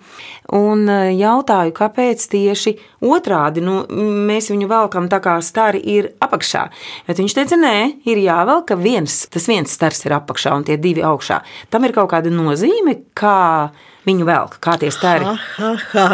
un 0.57 0.85
eh, 0.89 1.11
jautāju, 1.19 1.73
kāpēc 1.77 2.25
tieši 2.31 2.75
otrādi, 3.05 3.63
nu, 3.65 3.83
mēs 4.29 4.49
viņu 4.53 4.69
velkam 4.71 5.09
tā 5.11 5.21
kā 5.23 5.37
stari 5.45 5.81
ir 5.95 6.11
apakšā, 6.23 6.65
bet 7.07 7.21
viņš 7.21 7.37
teica, 7.37 7.59
nē, 7.59 7.75
ir 8.09 8.23
jāvelk, 8.23 8.71
ka 8.71 8.79
viens, 8.79 9.21
tas 9.31 9.47
viens 9.49 9.71
stars 9.71 10.03
ir 10.07 10.17
apakšā 10.17 10.55
un 10.57 10.65
tie 10.67 10.79
divi 10.81 11.05
augšā. 11.05 11.43
Tam 11.69 11.85
ir 11.85 11.95
kaut 11.95 12.11
kāda 12.13 12.33
nozīme, 12.33 12.99
kā 13.17 13.69
viņu 14.09 14.27
velk, 14.27 14.57
kā 14.63 14.75
tie 14.79 14.89
stari. 14.93 15.27
Ha, 15.27 15.35
ha, 15.59 15.71
ha. 15.93 16.07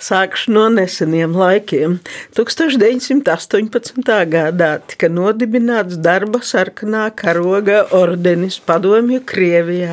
Sākšu 0.00 0.54
no 0.54 0.64
neseniem 0.72 1.34
laikiem. 1.36 1.98
1918. 2.36 4.00
gadā 4.32 4.70
tika 4.88 5.10
nodibināts 5.12 5.98
darba 6.00 6.40
sarkanā 6.46 7.10
karoga 7.16 7.82
ordenis 7.96 8.60
padomju 8.64 9.20
Krievijā. 9.28 9.89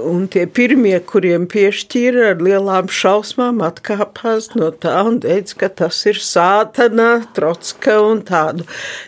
Un 0.00 0.26
tie 0.30 0.46
pirmie, 0.46 0.96
kuriem 1.06 1.46
piešķīra 1.50 2.30
ar 2.32 2.42
lielām 2.44 2.90
šausmām, 2.92 3.60
atkāpās 3.64 4.50
no 4.56 4.70
tā 4.70 4.94
un 5.06 5.18
teica, 5.22 5.56
ka 5.64 5.68
tas 5.82 5.98
ir 6.10 6.20
sātana, 6.22 7.08
trotska 7.36 7.96
un 8.04 8.22
tādu. 8.26 8.66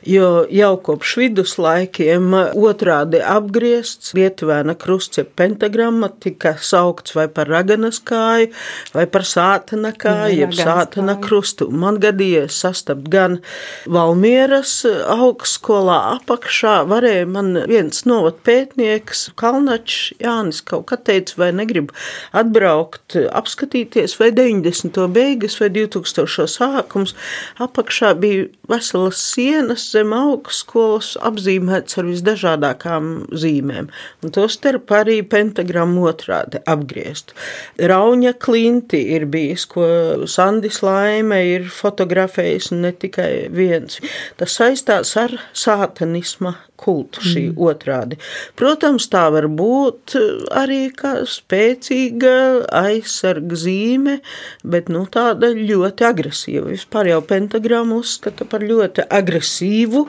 Jo 0.08 0.44
jau 0.50 0.72
kopš 0.88 1.14
viduslaikiem 1.22 2.32
otrādi 2.58 3.22
apgriezts 3.22 4.14
Lietuvēna 4.16 4.74
krusts, 4.78 5.20
jeb 5.20 5.32
pentagramma, 5.38 6.10
tika 6.22 6.54
saukts 6.60 7.16
vai 7.16 7.28
par 7.32 7.50
raganas 7.52 8.00
kāju, 8.02 8.50
vai 8.96 9.06
par 9.10 9.26
sātana 9.28 9.92
kāju, 9.96 10.40
jeb 10.42 10.56
sātana 10.56 11.16
krustu. 11.22 11.70
Man 11.70 12.00
gadījies 12.02 12.60
sastapt 12.64 13.08
gan 13.12 13.38
Valmieras 13.86 14.80
augstskolā 14.86 15.98
apakšā, 16.16 16.80
varēja 16.90 17.28
man 17.30 17.54
viens 17.70 18.04
novad 18.08 18.40
pētnieks, 18.46 19.28
Kalnačs 19.38 19.91
Jānis 20.22 20.62
kaut 20.66 20.86
kā 20.90 20.98
teica, 21.00 21.36
vai 21.40 21.50
negrib 21.56 21.92
atbraukt, 22.36 23.16
apskatīties, 23.32 24.16
vai 24.20 24.30
90. 24.34 24.98
beigas, 25.12 25.58
vai 25.60 25.70
2000. 25.74 26.46
sākums. 26.50 27.14
Apakšā 27.62 28.12
bija 28.20 28.48
veselas 28.70 29.20
sienas 29.32 29.84
zem 29.92 30.14
augstskolas 30.16 31.14
apzīmēts 31.22 31.98
ar 32.00 32.08
visdažādākām 32.08 33.12
zīmēm, 33.36 33.90
un 34.22 34.34
to 34.34 34.46
starp 34.52 34.92
arī 34.96 35.20
pentagrammu 35.26 36.06
otrādi 36.10 36.62
apgriezt. 36.70 37.34
Rauņa 37.78 38.34
klinti 38.42 39.02
ir 39.16 39.26
bijis, 39.32 39.66
ko 39.70 39.86
Sandis 40.30 40.82
Laime 40.84 41.42
ir 41.52 41.68
fotografējis, 41.72 42.72
un 42.74 42.86
ne 42.86 42.92
tikai 42.92 43.48
viens. 43.52 44.00
Tas 44.40 44.58
saistās 44.58 45.16
ar 45.20 45.36
sātanisma 45.52 46.56
kultu 46.82 47.22
šī 47.24 47.44
mm. 47.50 47.58
otrādi. 47.62 48.18
Protams, 48.58 49.06
tā 49.12 49.24
var 49.34 49.48
būt 49.52 50.16
arī 50.58 50.80
kā 50.96 51.14
spēcīga 51.28 52.34
aizsarga 52.82 53.58
zīme, 53.58 54.18
bet 54.64 54.90
nu, 54.92 55.04
tāda 55.12 55.52
ļoti 55.56 56.06
agresīva. 56.08 56.66
Vispār 56.72 57.12
jau 57.12 57.20
pentagrammu 57.26 58.00
uzskata 58.02 58.46
par 58.48 58.64
ļoti 58.66 59.06
agresīvu 59.12 60.04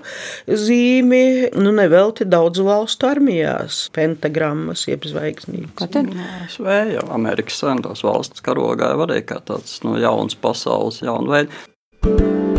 zīmi, 0.48 1.24
nu 1.60 1.74
nevelti 1.75 2.27
daudz 2.30 2.63
valstu 2.63 3.10
armijās 3.10 3.88
pentagrammas 3.96 4.88
jeb 4.89 5.08
zvaigznītes. 5.10 5.75
Kā 5.80 5.89
tad? 5.92 6.12
Svēja 6.53 7.06
Amerikas 7.13 7.62
Savienotās 7.62 8.03
valsts 8.06 8.44
karogā 8.46 8.94
var 9.00 9.13
arī 9.13 9.25
kā 9.27 9.39
tāds 9.46 9.80
nu, 9.86 9.98
jauns 10.01 10.38
pasaules, 10.39 11.03
jauna 11.06 11.38
veida. 11.38 12.53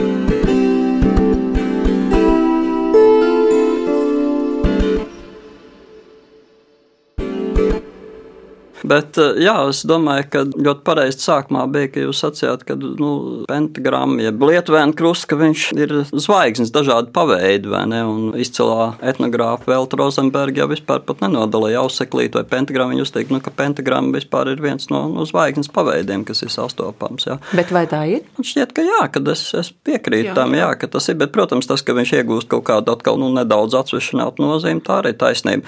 Bet, 8.85 9.17
eh, 9.17 9.38
jā, 9.47 9.55
es 9.71 9.81
domāju, 9.88 10.26
ka 10.29 10.43
ļoti 10.53 10.85
pareizi 10.85 11.23
sākumā 11.25 11.64
bija, 11.73 11.88
ka 11.95 12.03
jūs 12.05 12.21
sacījāt, 12.21 12.67
ka 12.69 12.76
nu, 12.76 13.12
pentagramma, 13.49 14.21
jeb 14.26 14.45
lietuvēna 14.45 14.93
krusts, 14.99 15.29
ka 15.31 15.38
viņš 15.41 15.64
ir 15.79 15.95
zvaigznes 16.12 16.73
dažādi 16.75 17.09
paveidi, 17.14 17.71
vai 17.73 17.85
ne? 17.88 18.03
Un 18.05 18.37
izcilā 18.37 18.93
etnogrāfa 19.00 19.71
Velta 19.73 19.97
Rozenberga 20.00 20.64
jau 20.64 20.69
vispār 20.75 21.00
pat 21.09 21.25
nenodalīja 21.25 21.81
auseklītu 21.81 22.41
vai 22.41 22.45
pentagrammu. 22.50 22.95
Viņa 22.95 23.07
uzteikt, 23.07 23.33
nu, 23.33 23.41
ka 23.41 23.55
pentagramma 23.57 24.19
vispār 24.19 24.53
ir 24.53 24.61
viens 24.61 24.91
no, 24.93 25.07
no 25.09 25.25
zvaigznes 25.29 25.73
paveidiem, 25.73 26.26
kas 26.29 26.45
ir 26.45 26.53
sastopams. 26.53 27.25
Jā. 27.31 27.38
Bet 27.57 27.73
vai 27.73 27.87
tā 27.91 28.05
ir? 28.11 28.29
Man 28.37 28.45
šķiet, 28.45 28.76
ka 28.76 28.85
jā, 28.85 29.03
kad 29.17 29.33
es, 29.33 29.47
es 29.57 29.73
piekrītu 29.88 30.35
jā, 30.35 30.37
tam, 30.37 30.53
jā, 30.59 30.69
ka 30.76 30.93
tas 30.93 31.09
ir, 31.09 31.17
bet, 31.25 31.33
protams, 31.33 31.71
tas, 31.71 31.81
ka 31.81 31.97
viņš 31.97 32.19
iegūst 32.21 32.53
kaut 32.53 32.69
kādu 32.69 32.93
atkal 32.93 33.17
nu, 33.21 33.33
nedaudz 33.33 33.81
atsvešinātu 33.81 34.45
nozīmi, 34.45 34.85
tā 34.85 35.00
arī 35.00 35.17
taisnība. 35.17 35.64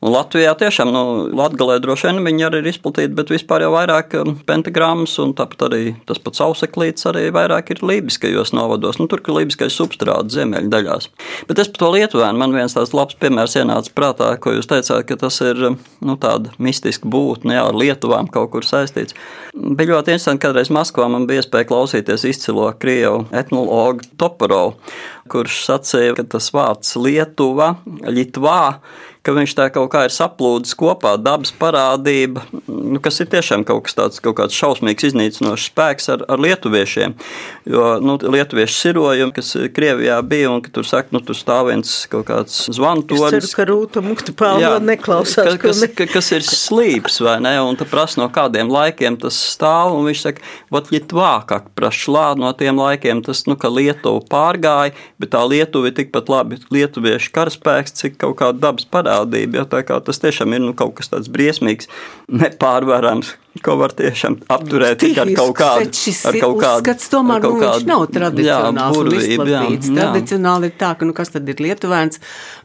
Un 0.00 0.14
Latvijā 0.14 0.54
tiešām, 0.56 0.88
nu, 0.94 1.02
Latgalē 1.36 1.76
droši 1.82 2.08
vien 2.08 2.22
viņi 2.24 2.46
arī 2.46 2.59
ir 2.60 2.68
izplatīti, 2.70 3.14
bet 3.16 3.32
vispār 3.32 3.64
jau 3.64 3.72
vairāk 3.74 4.14
um, 4.20 4.34
pentagrammas 4.46 5.16
un 5.22 5.34
tāpat 5.36 5.66
arī 5.68 5.82
tas 6.08 6.20
pats 6.22 6.42
auseklīts 6.44 7.08
arī 7.10 7.26
vairāk 7.34 7.72
ir 7.74 7.82
lībiskajos 7.84 8.54
novados. 8.56 9.00
Nu, 9.00 9.08
tur, 9.10 9.22
kur 9.24 9.38
lībiskais 9.38 9.76
substrāts 9.76 10.36
ziemeļu 10.36 10.70
daļās. 10.72 11.10
Bet 11.48 11.62
es 11.62 11.70
par 11.72 11.82
to 11.84 11.90
lietuvēnu, 11.96 12.40
man 12.40 12.56
viens 12.56 12.76
tāds 12.76 12.94
labs 12.96 13.18
piemērs 13.20 13.58
ienāca 13.60 13.94
prātā, 13.96 14.30
ko 14.40 14.54
jūs 14.56 14.70
teicāt, 14.70 15.06
ka 15.08 15.18
tas 15.24 15.40
ir, 15.44 15.64
um, 15.72 15.78
nu, 16.06 16.16
tāda 16.20 16.54
mistiska 16.62 17.10
būtne, 17.10 17.56
jā, 17.58 17.66
ar 17.70 17.80
Lietuvām 17.80 18.30
kaut 18.32 18.52
kur 18.54 18.66
saistīts. 18.66 19.16
Bija 19.54 19.96
ļoti 19.96 20.14
interesanti, 20.14 20.44
kādreiz 20.44 20.70
Maskavā 20.74 21.08
man 21.10 21.26
bija 21.30 21.42
iespēja 21.42 21.68
klausīties 21.70 22.26
izcilo 22.28 22.68
Krievu 22.80 23.24
etnologu 23.36 24.06
Toporovu, 24.20 24.76
kurš 25.30 25.62
sacīja, 25.68 26.16
ka 26.18 26.26
tas 26.36 26.50
vārds 26.54 26.96
Lietuva, 26.98 27.74
Ļitvā, 27.86 28.62
ka 29.22 29.34
viņš 29.36 29.54
tā 29.58 29.68
kaut 29.74 29.90
kā 29.92 30.04
ir 30.08 30.14
saplūdis 30.14 30.76
kopā, 30.78 31.16
dabas 31.20 31.52
parādība, 31.60 32.44
nu, 32.90 33.00
kas 33.02 33.20
ir 33.22 33.30
tiešām 33.32 33.64
kaut 33.68 33.86
kas 33.86 33.96
tāds, 33.98 34.20
kaut 34.22 34.38
kāds 34.40 34.56
šausmīgs 34.58 35.08
iznīcinošs 35.10 35.68
spēks 35.70 36.10
ar, 36.14 36.24
ar 36.30 36.42
lietuviešiem. 36.42 37.14
Jo 37.70 37.86
nu, 38.02 38.16
lietuviešu 38.20 38.76
sirojumi, 38.76 39.34
kas 39.36 39.54
Krievijā 39.76 40.18
bija, 40.26 40.50
un 40.52 40.64
tur 40.64 40.86
saka, 40.88 41.14
nu, 41.14 41.22
tur 41.24 41.38
stāv 41.38 41.70
viens 41.70 41.92
kaut 42.10 42.26
kāds 42.30 42.66
zvantonis. 42.74 43.38
Es 43.40 43.50
ceru, 43.50 43.52
ka 43.56 43.68
rūta 43.70 44.04
mukta 44.04 44.34
pāla 44.36 44.76
neklausās. 44.82 45.56
Kas, 45.60 45.82
kas, 45.86 46.10
kas 46.12 46.32
ir 46.36 46.46
slīps, 46.46 47.20
vai 47.24 47.38
ne, 47.44 47.54
un 47.64 47.78
ta 47.78 47.86
prasa 47.88 48.20
no 48.22 48.28
kādiem 48.32 48.70
laikiem 48.72 49.18
tas 49.20 49.38
stāv, 49.54 49.94
un 49.98 50.08
viņš 50.08 50.24
saka, 50.26 50.44
vat 50.74 50.90
Lietuvā, 50.92 51.32
kā 51.48 51.60
prašlā 51.78 52.32
no 52.40 52.50
tiem 52.56 52.80
laikiem, 52.80 53.22
tas, 53.26 53.44
nu, 53.50 53.56
ka 53.60 53.70
Lietuva 53.72 54.22
pārgāja, 54.30 54.94
bet 55.20 55.32
tā 55.34 55.42
Lietuva 55.46 55.90
ir 55.90 55.96
tikpat 55.98 56.30
labi 56.32 56.60
lietuviešu 56.72 57.32
karaspēks, 57.34 57.94
cik 58.00 58.18
kaut 58.20 58.38
kāda 58.40 58.62
dabas 58.66 58.86
parādība. 58.90 59.62
Ja, 59.62 59.66
tā 59.68 59.82
kā 59.86 59.98
tas 60.04 60.20
tiešām 60.22 60.56
ir 60.56 60.64
nu, 60.64 60.74
kaut 60.76 60.96
kas 60.98 61.12
tāds 61.12 61.30
briesmīgs, 61.32 61.90
nepārvarams 62.80 63.34
ko 63.58 63.74
var 63.80 63.90
tiešām 63.98 64.36
apturēt 64.54 65.00
tikai 65.02 65.24
ar 65.24 65.30
kaut 65.34 65.56
kādu. 65.58 65.90
Ar 66.30 66.36
kaut 66.38 66.60
kādu, 66.60 66.80
uzskats 66.80 67.10
tomēr 67.10 67.42
nu, 67.42 67.50
viņš 67.58 67.86
nav 67.88 68.04
tradicionāls 68.14 68.94
jā, 68.94 69.00
burvība, 69.00 69.18
un 69.18 69.24
izplatīts. 69.26 69.90
Tradicionāli 69.96 70.70
ir 70.70 70.76
tā, 70.78 70.90
ka, 70.98 71.08
nu, 71.08 71.14
kas 71.16 71.32
tad 71.34 71.50
ir 71.50 71.62
lietuvēns, 71.64 72.20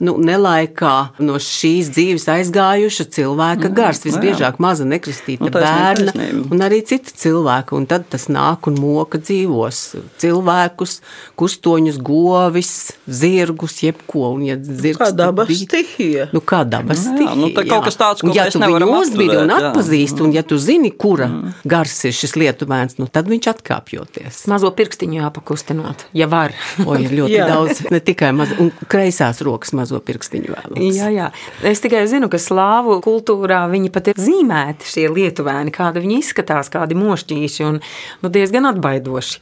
nu, 0.06 0.15
nelaikā 0.22 0.94
no 1.25 1.39
šīs 1.42 1.89
dzīves 1.96 2.27
aizgājuša 2.36 3.08
cilvēka 3.18 3.65
mm, 3.65 3.75
gars, 3.80 4.04
visbiežāk 4.06 4.60
maza 4.62 4.86
nekristīta 4.88 5.50
nu, 5.50 5.54
bērna 5.56 6.13
taisnība. 6.13 6.54
un 6.54 6.65
arī 6.68 6.82
citi 6.86 7.18
cilvēki, 7.24 7.75
un 7.80 7.89
tad 7.89 8.06
tas 8.13 8.30
nāk 8.30 8.70
un 8.70 8.77
moka 8.77 9.20
dzīvos 9.24 9.82
cilvēkus, 10.22 11.00
kustoņus, 11.42 12.00
govis, 12.06 12.72
zirgus, 13.10 13.80
jebko, 13.88 14.30
un 14.38 14.46
ja 14.51 14.60
zirgs. 14.62 15.01
Kā 15.01 15.10
dabas 15.18 15.50
stihija. 15.50 16.30
Nu, 16.36 16.44
kā 16.46 16.62
dabas 16.68 17.01
stihija. 17.08 17.36
Nu, 17.42 17.50
tā 17.58 17.65
kaut 17.68 17.89
kas 17.89 18.00
tāds, 18.00 18.22
ko 18.22 18.30
un, 18.30 18.38
ja 18.38 18.48
mēs 18.48 18.62
nevaram 18.62 18.96
uzvidi 19.00 19.42
un 19.42 19.54
atpazīsti, 19.58 20.24
un 20.25 20.36
ja 20.36 20.46
tu 20.46 20.62
zini, 20.62 20.75
zini, 20.75 20.91
kura 20.91 21.27
mm. 21.27 21.53
gars 21.63 21.96
ir 22.08 22.13
šis 22.15 22.36
lietuvēns, 22.39 22.98
nu 23.00 23.08
tad 23.12 23.29
viņš 23.32 23.50
atkāpjoties. 23.53 24.44
Mazo 24.51 24.72
pirkstiņu 24.75 25.20
jāpakustinot, 25.22 26.07
ja 26.18 26.29
var. 26.31 26.55
O, 26.85 26.94
ir 27.00 27.14
ļoti 27.16 27.33
Jā. 27.33 27.46
daudz, 27.50 27.79
ne 27.90 28.00
tikai 28.03 28.29
maz, 28.35 28.51
un 28.61 28.70
kreisās 28.92 29.40
rokas 29.46 29.72
mazo 29.77 29.98
pirkstiņu 30.05 30.51
vēlams. 30.51 30.98
Jā, 30.98 31.07
jā. 31.14 31.29
Es 31.66 31.81
tikai 31.81 32.03
zinu, 32.11 32.27
ka 32.31 32.40
slāvu 32.42 33.00
kultūrā 33.05 33.64
viņi 33.72 33.90
pat 33.96 34.11
ir 34.11 34.22
zīmēti 34.22 34.90
šie 34.92 35.07
lietuvēni, 35.16 35.74
kādi 35.74 36.03
viņi 36.03 36.20
izskatās, 36.22 36.70
kādi 36.74 36.98
mošķīši 37.00 37.66
un 37.66 37.79
nu, 37.79 38.31
diezgan 38.33 38.70
atbaidoši. 38.70 39.42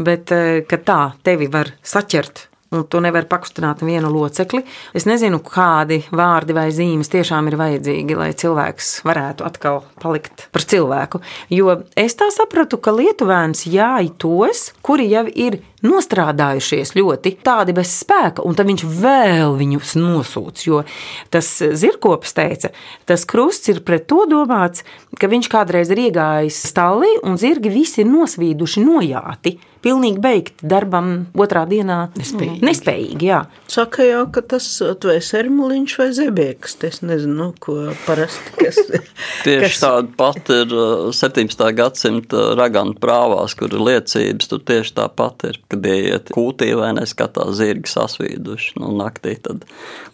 Bet, 0.00 0.32
eh, 0.34 0.62
ka 0.66 0.80
tā 0.80 1.00
tevi 1.26 1.50
var 1.52 1.74
saķert 1.86 2.49
tu 2.70 3.00
nevari 3.02 3.26
pakustināt 3.26 3.80
vienu 3.82 4.12
locekli. 4.14 4.62
Es 4.94 5.06
nezinu, 5.08 5.40
kādi 5.42 6.04
vārdi 6.14 6.54
vai 6.54 6.68
zīmes 6.74 7.10
tiešām 7.10 7.48
ir 7.50 7.56
vajadzīgi, 7.58 8.18
lai 8.18 8.30
cilvēks 8.38 8.92
varētu 9.06 9.46
atkal 9.46 9.80
palikt 10.02 10.46
par 10.54 10.62
cilvēku. 10.70 11.18
Jo 11.50 11.80
es 11.98 12.14
tā 12.18 12.30
sapratu, 12.34 12.78
ka 12.78 12.94
lietuvēns 12.94 13.66
jāj 13.66 14.12
tos, 14.22 14.68
kuri 14.86 15.08
jau 15.10 15.24
ir 15.26 15.58
nostrādājušies 15.82 16.94
ļoti 16.94 17.32
tādi 17.42 17.74
bez 17.74 17.90
spēka, 18.04 18.44
un 18.46 18.54
tad 18.54 18.68
viņš 18.70 18.84
vēl 19.00 19.56
viņus 19.58 19.96
nosūc. 19.98 20.62
Jo 20.68 20.84
tas 21.32 21.48
zirgopis 21.58 22.36
teica, 22.36 22.70
tas 23.08 23.26
krusts 23.26 23.72
ir 23.72 23.82
pret 23.82 24.06
to 24.10 24.22
domāts, 24.30 24.84
ka 25.18 25.30
viņš 25.32 25.50
kādreiz 25.50 25.90
ir 25.90 26.04
iegājis 26.06 26.62
stallī, 26.70 27.16
un 27.26 27.40
zirgi 27.40 27.72
visi 27.72 28.04
ir 28.04 28.12
nosvīduši, 28.12 28.86
nojāti. 28.86 29.56
Pilnīgi 29.80 30.20
beigti 30.20 30.66
darbam 30.68 31.10
otrā 31.40 31.62
dienā. 31.68 32.10
Nespējīgi. 32.18 32.60
Nespējīgi, 32.68 33.28
jā. 33.30 33.38
Saka 33.70 34.04
jau, 34.04 34.24
ka 34.34 34.42
tas 34.52 34.66
vai 35.04 35.16
sermuliņš 35.24 35.94
vai 36.00 36.08
zebieks, 36.16 36.76
es 36.84 37.00
nezinu, 37.00 37.46
ko 37.62 37.76
parasti, 38.04 38.52
kas. 38.58 38.80
Tieši 39.46 39.62
kas- 39.64 39.80
tāda 39.80 40.12
pati 40.20 40.58
ir 40.64 40.74
uh, 40.76 41.06
17. 41.16 41.64
gadsimta 41.78 42.42
raganu 42.58 42.92
prāvās, 43.00 43.54
kur 43.56 43.72
ir 43.72 43.80
liecības. 43.88 44.50
Tur 44.50 44.60
tieši 44.68 44.94
tāpat 44.98 45.46
ir, 45.48 45.60
kad 45.72 45.88
ieiet 45.88 46.28
kūtī 46.34 46.72
vai 46.76 46.90
neskatās 46.98 47.54
zirgi 47.60 47.88
sasvīduši. 47.94 48.74
Nu, 48.82 48.92
naktī 49.00 49.36
tad 49.40 49.64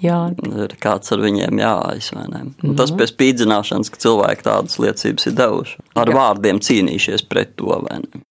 jā. 0.05 0.21
ir 0.47 0.77
kāds 0.83 1.11
ar 1.17 1.25
viņiem 1.25 1.59
jāais. 1.65 2.13
vai 2.15 2.29
ne? 2.31 2.45
Un 2.63 2.79
Tas 2.79 2.95
pie 2.95 3.09
spīdzināšanas, 3.11 3.91
ka 3.91 4.03
cilvēki 4.07 4.47
tādas 4.47 4.79
liecības 4.83 5.27
ir 5.31 5.37
devuši. 5.43 5.77
Ar 5.99 6.15
vārdiem 6.15 6.63
cīnījušies 6.63 7.27
pret 7.31 7.57
to 7.59 7.73
vai 7.83 7.99
ne. 8.05 8.23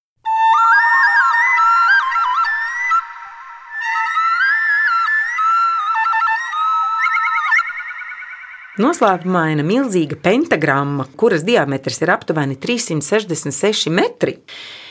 Noslēpumaina 8.75 9.63
milzīga 9.63 10.17
pentagramma, 10.19 11.05
kuras 11.15 11.45
diametrs 11.47 12.01
ir 12.03 12.09
aptuveni 12.11 12.57
366 12.59 13.87
metri, 13.87 14.33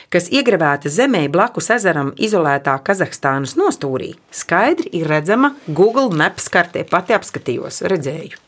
kas 0.09 0.31
iegravēta 0.33 0.89
zemē 0.89 1.27
blakus 1.29 1.69
ezeram 1.75 2.09
izolētā 2.17 2.79
Kazahstānas 2.87 3.53
nostūrī, 3.61 4.15
skaidri 4.33 4.89
ir 4.97 5.05
redzama 5.13 5.53
Google 5.67 6.09
Maps 6.17 6.49
kartē. 6.49 6.81
Pati 6.89 7.13
apskatījos, 7.13 7.83
redzēju. 7.85 8.41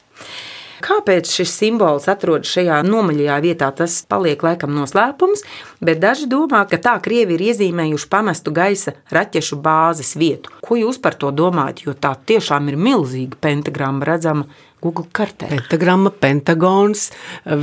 Kāpēc 0.81 1.29
šis 1.29 1.53
simbols 1.57 2.05
atrodas 2.09 2.49
šajā 2.53 2.83
nomaļajā 2.85 3.37
vietā, 3.41 3.69
tas 3.77 3.95
paliek 4.09 4.41
laikam 4.45 4.73
noslēpums, 4.77 5.41
bet 5.81 6.01
daži 6.01 6.25
domā, 6.29 6.63
ka 6.69 6.77
tā 6.81 6.93
Krievi 7.01 7.33
ir 7.37 7.43
iezīmējuši 7.51 8.09
pamestu 8.09 8.53
gaisa 8.53 8.93
raķešu 9.13 9.57
bāzes 9.61 10.13
vietu. 10.17 10.53
Ko 10.65 10.77
jūs 10.77 11.01
par 11.01 11.17
to 11.17 11.33
domājat? 11.33 11.81
Jo 11.85 11.97
tā 11.97 12.13
tiešām 12.29 12.69
ir 12.69 12.77
milzīga 12.77 13.41
pentagramma 13.41 14.05
redzama 14.05 14.45
Google 14.81 15.07
kartē. 15.11 15.47
Pentagramma, 15.49 16.11
pentagons, 16.13 17.07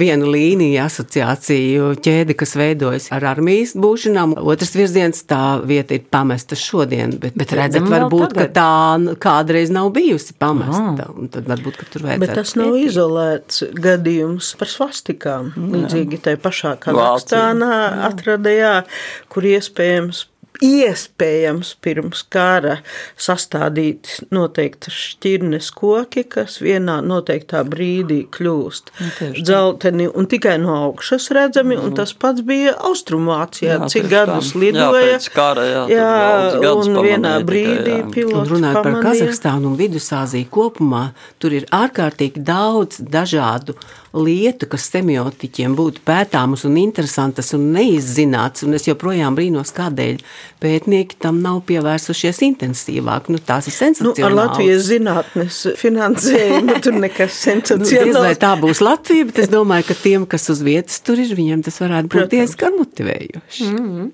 viena 0.01 0.27
līnija, 0.27 0.89
asociāciju 0.89 1.93
ķēde, 2.03 2.35
kas 2.39 2.57
veidojas 2.59 3.07
ar 3.15 3.29
armijas 3.31 3.77
būšanām. 3.79 4.35
Otrs 4.43 4.75
virziens, 4.75 5.23
tā 5.31 5.61
vieta 5.63 5.95
ir 5.95 6.09
pamesta 6.11 6.59
šodien, 6.59 7.15
bet, 7.23 7.37
Bet 7.39 7.55
redzam 7.55 7.87
vēl 7.87 8.09
varbūt, 8.09 8.35
ka 8.35 8.49
tā 8.57 9.15
kādreiz 9.23 9.71
nav 9.75 9.93
bijusi 9.95 10.35
pamesta. 10.43 11.07
Un 11.15 11.31
tad 11.31 11.47
varbūt, 11.51 11.79
ka 11.81 11.89
tur 11.93 12.09
vajadzētu. 12.09 12.27
Bet 12.27 12.35
tas 12.41 12.57
nav 12.59 12.75
izolēts 12.83 13.65
gadījums 13.79 14.51
par 14.59 14.75
svastikām. 14.75 15.55
Līdzīgi 15.55 16.23
tai 16.27 16.35
pašā 16.43 16.75
Kazahstānā 16.83 17.75
atradījā, 18.11 18.77
kur 19.31 19.47
iespējams 19.55 20.27
iespējams 20.63 21.75
pirms 21.83 22.23
kara 22.31 22.79
sastādīt 23.19 24.11
noteiktas 24.35 24.95
šķirnes 24.95 25.71
koki, 25.75 26.23
kas 26.31 26.61
vienā 26.63 27.01
noteiktā 27.05 27.65
brīdī 27.67 28.23
kļūst 28.35 28.93
Nu, 29.01 29.31
dzelteni 29.43 30.07
un 30.09 30.29
tikai 30.31 30.55
no 30.63 30.75
augšas 30.87 31.27
redzami, 31.35 31.77
un 31.81 31.95
tas 31.97 32.13
pats 32.15 32.45
bija 32.47 32.75
Austrumvācijā, 32.89 33.79
Jā, 33.81 33.89
cik 33.91 34.07
gadus 34.13 34.53
lidoja. 34.59 35.17
Jā, 35.17 35.19
kara, 35.35 35.65
jā, 35.67 35.83
tur 35.91 36.63
jā 36.63 36.73
un 36.79 37.01
vienā 37.09 37.35
brīdī 37.47 37.83
tikai, 37.83 37.99
jā. 37.99 38.05
Un 38.05 38.15
pilots 38.15 38.55
runājot 38.55 38.79
par 38.79 38.89
pamanīja. 38.89 39.05
Kazahstānu 39.09 39.73
un 39.73 39.77
Vidusāziju 39.81 40.51
kopumā, 40.55 41.05
tur 41.43 41.57
ir 41.59 41.69
ārkārtīgi 41.75 42.45
daudz 42.47 43.03
dažādu 43.03 43.77
lietu, 44.15 44.69
kas 44.71 44.87
semiotiķiem 44.93 45.75
būtu 45.79 46.03
pētāmas 46.07 46.63
un 46.69 46.77
interesantas 46.81 47.53
un 47.57 47.69
neizzināts. 47.75 48.63
Un 48.67 48.75
es 48.79 48.87
joprojām 48.87 49.35
brīnos, 49.37 49.73
kādēļ 49.77 50.21
pētnieki 50.63 51.19
tam 51.21 51.41
nav 51.45 51.61
pievērsušies 51.69 52.41
intensīvāk. 52.49 53.29
Nu, 53.35 53.39
tās 53.43 53.67
ir 53.69 53.75
Nu, 53.75 53.79
sensacionāls. 53.83 54.25
ar 54.29 54.37
Latvijas 54.39 54.87
zinātnes 54.89 55.61
finansējumu 55.81 56.79
tur 56.85 56.99
nekas 57.03 57.41
Nu, 57.47 57.61
diez 57.61 57.71
vai 57.75 58.35
sensacionāls. 58.35 58.43
tā 58.47 58.53
būs 58.63 58.81
Latvija, 58.87 59.29
bet 59.31 59.39
es 59.45 59.53
domāju, 59.53 59.89
ka 59.91 59.95
tiem, 60.03 60.27
kas 60.27 60.49
uz 60.55 60.63
vietas 60.65 61.01
tur 61.05 61.19
ir, 61.19 61.35
viņiem 61.37 61.65
tas 61.67 61.81
varētu 61.83 62.09
būt 62.09 62.19
Protams. 62.19 62.37
diezgan 62.39 62.79
motivējoši. 62.81 63.73
Mm. 63.75 64.13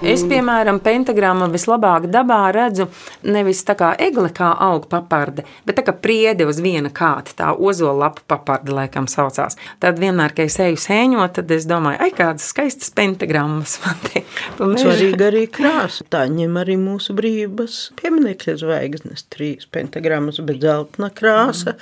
Es, 0.00 0.22
piemēram, 0.24 0.78
pentagrammu 0.80 1.50
vislabāk 1.52 2.06
dabā 2.08 2.46
redzu 2.56 2.86
nevis 3.22 3.62
tā 3.66 3.76
kā 3.78 3.92
egle, 4.00 4.30
kā 4.34 4.50
aug 4.66 4.86
paparde, 4.90 5.44
bet 5.66 5.78
tā 5.78 5.84
kā 5.86 5.94
priede 5.96 6.46
uz 6.48 6.60
viena 6.62 6.90
kāta, 6.94 7.34
tā 7.36 7.50
ozola 7.54 8.06
lapa 8.06 8.24
paparde, 8.30 8.72
laikam 8.74 9.08
saucās. 9.10 9.58
Tad 9.82 10.00
vienmēr, 10.00 10.34
kad 10.36 10.50
es 10.50 10.58
eju 10.62 10.78
sēņot, 10.80 11.34
tad 11.38 11.52
es 11.54 11.66
domāju, 11.68 12.00
ai, 12.04 12.10
kādas 12.16 12.48
skaistas 12.52 12.92
pentagrammas 12.96 13.78
man 13.84 14.00
te 14.06 14.24
pa 14.58 14.68
mežu. 14.70 14.88
Svarīga 14.88 15.28
arī 15.30 15.44
krāsa. 15.52 16.06
Tā 16.10 16.24
ņem 16.30 16.58
arī 16.60 16.76
mūsu 16.80 17.14
brīvības 17.18 17.78
pieminekļa 18.00 18.56
zvaigznes, 18.62 19.26
trīs 19.32 19.68
pentagrammas, 19.70 20.40
bet 20.46 20.62
zeltna 20.64 21.10
krāsa 21.14 21.76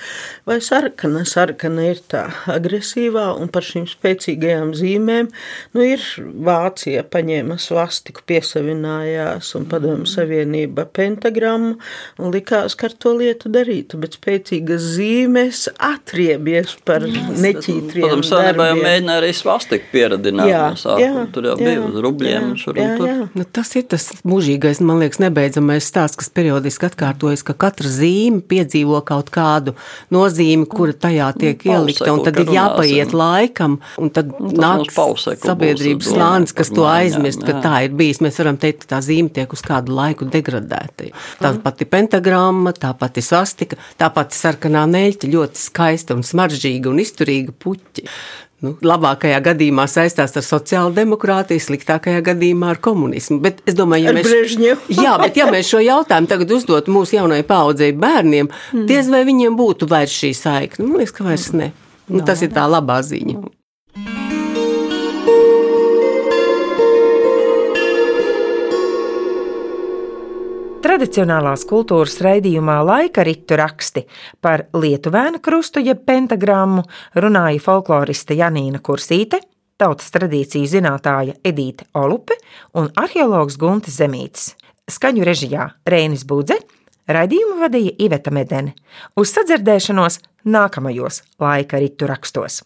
vai 0.48 0.59
sarkana. 0.64 1.24
Sarkana 1.29 1.88
ir 1.90 2.03
tā 2.11 2.27
agresīvā 2.51 3.29
un 3.38 3.51
par 3.53 3.66
šīm 3.66 3.88
spēcīgajām 3.90 4.74
zīmēm. 4.79 5.31
Nu, 5.74 5.85
ir 5.85 6.03
Vācija 6.18 7.05
paņēma 7.09 7.59
svastiku, 7.62 8.24
piesavinājās 8.29 9.55
un 9.59 9.66
padomu 9.70 10.09
savienība 10.09 10.87
pentagrammu 11.28 11.76
un 12.18 12.32
likās, 12.32 12.74
ka 12.78 12.88
ar 12.88 12.94
to 13.00 13.12
lietu 13.16 13.50
darītu, 13.52 13.98
bet 14.00 14.16
spēcīgas 14.18 14.84
zīmes 14.96 15.66
atriebies 15.78 16.76
par 16.88 17.04
neķītriem 17.04 18.06
Protams, 18.06 18.30
savienībā 18.32 18.68
jau 18.70 18.78
mēģināja 18.82 19.22
arī 19.22 19.32
svastiku 19.36 19.90
pieradināt 19.92 20.48
Jā, 20.50 20.62
no 20.74 20.96
jā, 21.02 21.26
Tur 21.34 21.48
jau 21.50 21.56
jā, 21.58 21.64
bija 21.68 21.84
uz 21.86 21.98
rubļiem 22.04 22.48
jā, 22.48 22.56
šur 22.62 22.76
un 22.78 22.82
jā, 22.82 22.96
tur. 22.98 23.08
jā. 23.10 23.28
Nu, 23.38 23.46
tas 23.58 23.72
ir 23.78 23.86
tas 23.92 24.08
mūžīgais, 24.28 24.80
man 24.84 25.02
liekas, 25.02 25.20
nebeidzamais 25.22 25.88
stāsts, 25.88 26.18
kas 26.20 26.30
periodiski 26.34 26.88
atkārtojas, 26.88 27.44
ka 27.46 27.56
katra 27.58 27.90
zīme 27.92 28.42
piedzīvo 28.48 29.00
kaut 29.08 29.32
kādu 29.34 29.74
nozīmi, 30.14 30.66
kura 30.70 30.94
tajā 30.96 31.30
tiek 31.38 31.64
Nu, 31.68 31.74
ielikta, 31.74 32.10
un 32.14 32.22
tad 32.24 32.38
ir 32.40 32.48
ka 32.48 32.54
jāpaiet 32.56 33.12
runāsim. 33.12 33.18
laikam, 33.18 33.78
un 34.00 34.12
tad 34.14 34.34
Nu, 34.38 34.52
nāk 34.54 34.92
sabiedrības 34.94 36.10
slānis, 36.12 36.54
kas 36.56 36.70
to 36.72 36.84
aizmirst, 36.88 37.42
ka 37.44 37.56
jā. 37.56 37.60
tā 37.64 37.74
ir 37.88 37.94
bijis. 37.98 38.20
Mēs 38.24 38.38
varam 38.40 38.58
teikt, 38.60 38.84
ka 38.86 38.96
tā 38.96 39.00
zīme 39.04 39.32
tiek 39.34 39.52
uz 39.52 39.62
kādu 39.64 39.94
laiku 39.96 40.28
degradēta. 40.30 41.08
Tā 41.40 41.54
pati 41.62 41.87
pentagramma, 41.88 42.74
tā 42.76 42.92
pati 42.98 43.24
svastika, 43.24 43.78
tā 44.00 44.11
pati 44.14 44.38
sarkanā 44.38 44.85
neļķa, 44.90 45.33
ļoti 45.33 45.62
skaista 45.62 46.16
un 46.18 46.26
smaržīga 46.26 46.90
un 46.92 47.00
izturīga 47.02 47.54
puķi. 47.64 48.07
Nu, 48.59 48.72
labākajā 48.83 49.38
gadījumā 49.38 49.85
saistās 49.87 50.33
ar 50.35 50.42
sociālo 50.42 50.90
demokrātiju, 50.96 51.62
sliktākajā 51.62 52.24
gadījumā 52.26 52.72
ar 52.72 52.81
komunismu. 52.83 53.38
Bet 53.44 53.61
es 53.70 53.76
domāju, 53.78 54.09
ja 54.09 54.14
mēs, 54.16 54.57
jā, 54.90 55.12
bet 55.22 55.38
ja 55.38 55.46
mēs 55.46 55.70
šo 55.70 55.78
jautājumu 55.85 56.31
tagad 56.33 56.57
uzdot 56.57 56.90
mūsu 56.90 57.20
jaunajai 57.20 57.46
paudzei 57.46 57.92
bērniem, 57.94 58.50
mm. 58.50 58.88
diez 58.90 59.12
vai 59.14 59.22
viņiem 59.28 59.54
būtu 59.59 59.87
vairs 59.90 60.16
šī 60.24 60.33
saikne. 60.35 60.88
Man 60.88 61.04
liekas, 61.04 61.14
ka 61.14 61.28
vairs 61.28 61.52
ne. 61.54 61.70
Nu, 62.09 62.24
tas 62.26 62.42
ir 62.42 62.50
tā 62.50 62.66
labā 62.66 62.98
ziņa. 63.07 63.57
Tradicionālās 70.88 71.66
kultūras 71.68 72.14
raidījumā 72.24 72.79
laika 72.81 73.20
ritu 73.27 73.59
raksti 73.61 74.07
par 74.40 74.62
lietuvēnu 74.72 75.37
krustu 75.44 75.83
jeb 75.85 75.98
pentagrammu 76.09 76.81
runāja 77.20 77.61
folkloriste 77.61 78.33
Janīna 78.38 78.81
Kursīte, 78.81 79.42
tautas 79.77 80.09
tradīciju 80.14 80.70
zinātāja 80.72 81.35
Edīte 81.44 81.85
Olupe 81.92 82.38
un 82.72 82.88
arheologs 82.96 83.61
Guntis 83.61 84.01
Zemītis. 84.01 84.55
Skaņu 84.88 85.29
režijā 85.29 85.68
Rēnis 85.85 86.24
Budze, 86.24 86.57
raidījumu 87.05 87.61
vadīja 87.66 87.92
Iveta 88.09 88.33
Medene. 88.33 88.72
Uz 89.12 89.37
sadzirdēšanos 89.37 90.22
nākamajos 90.48 91.20
laika 91.37 91.85
ritu 91.85 92.09
rakstos. 92.09 92.62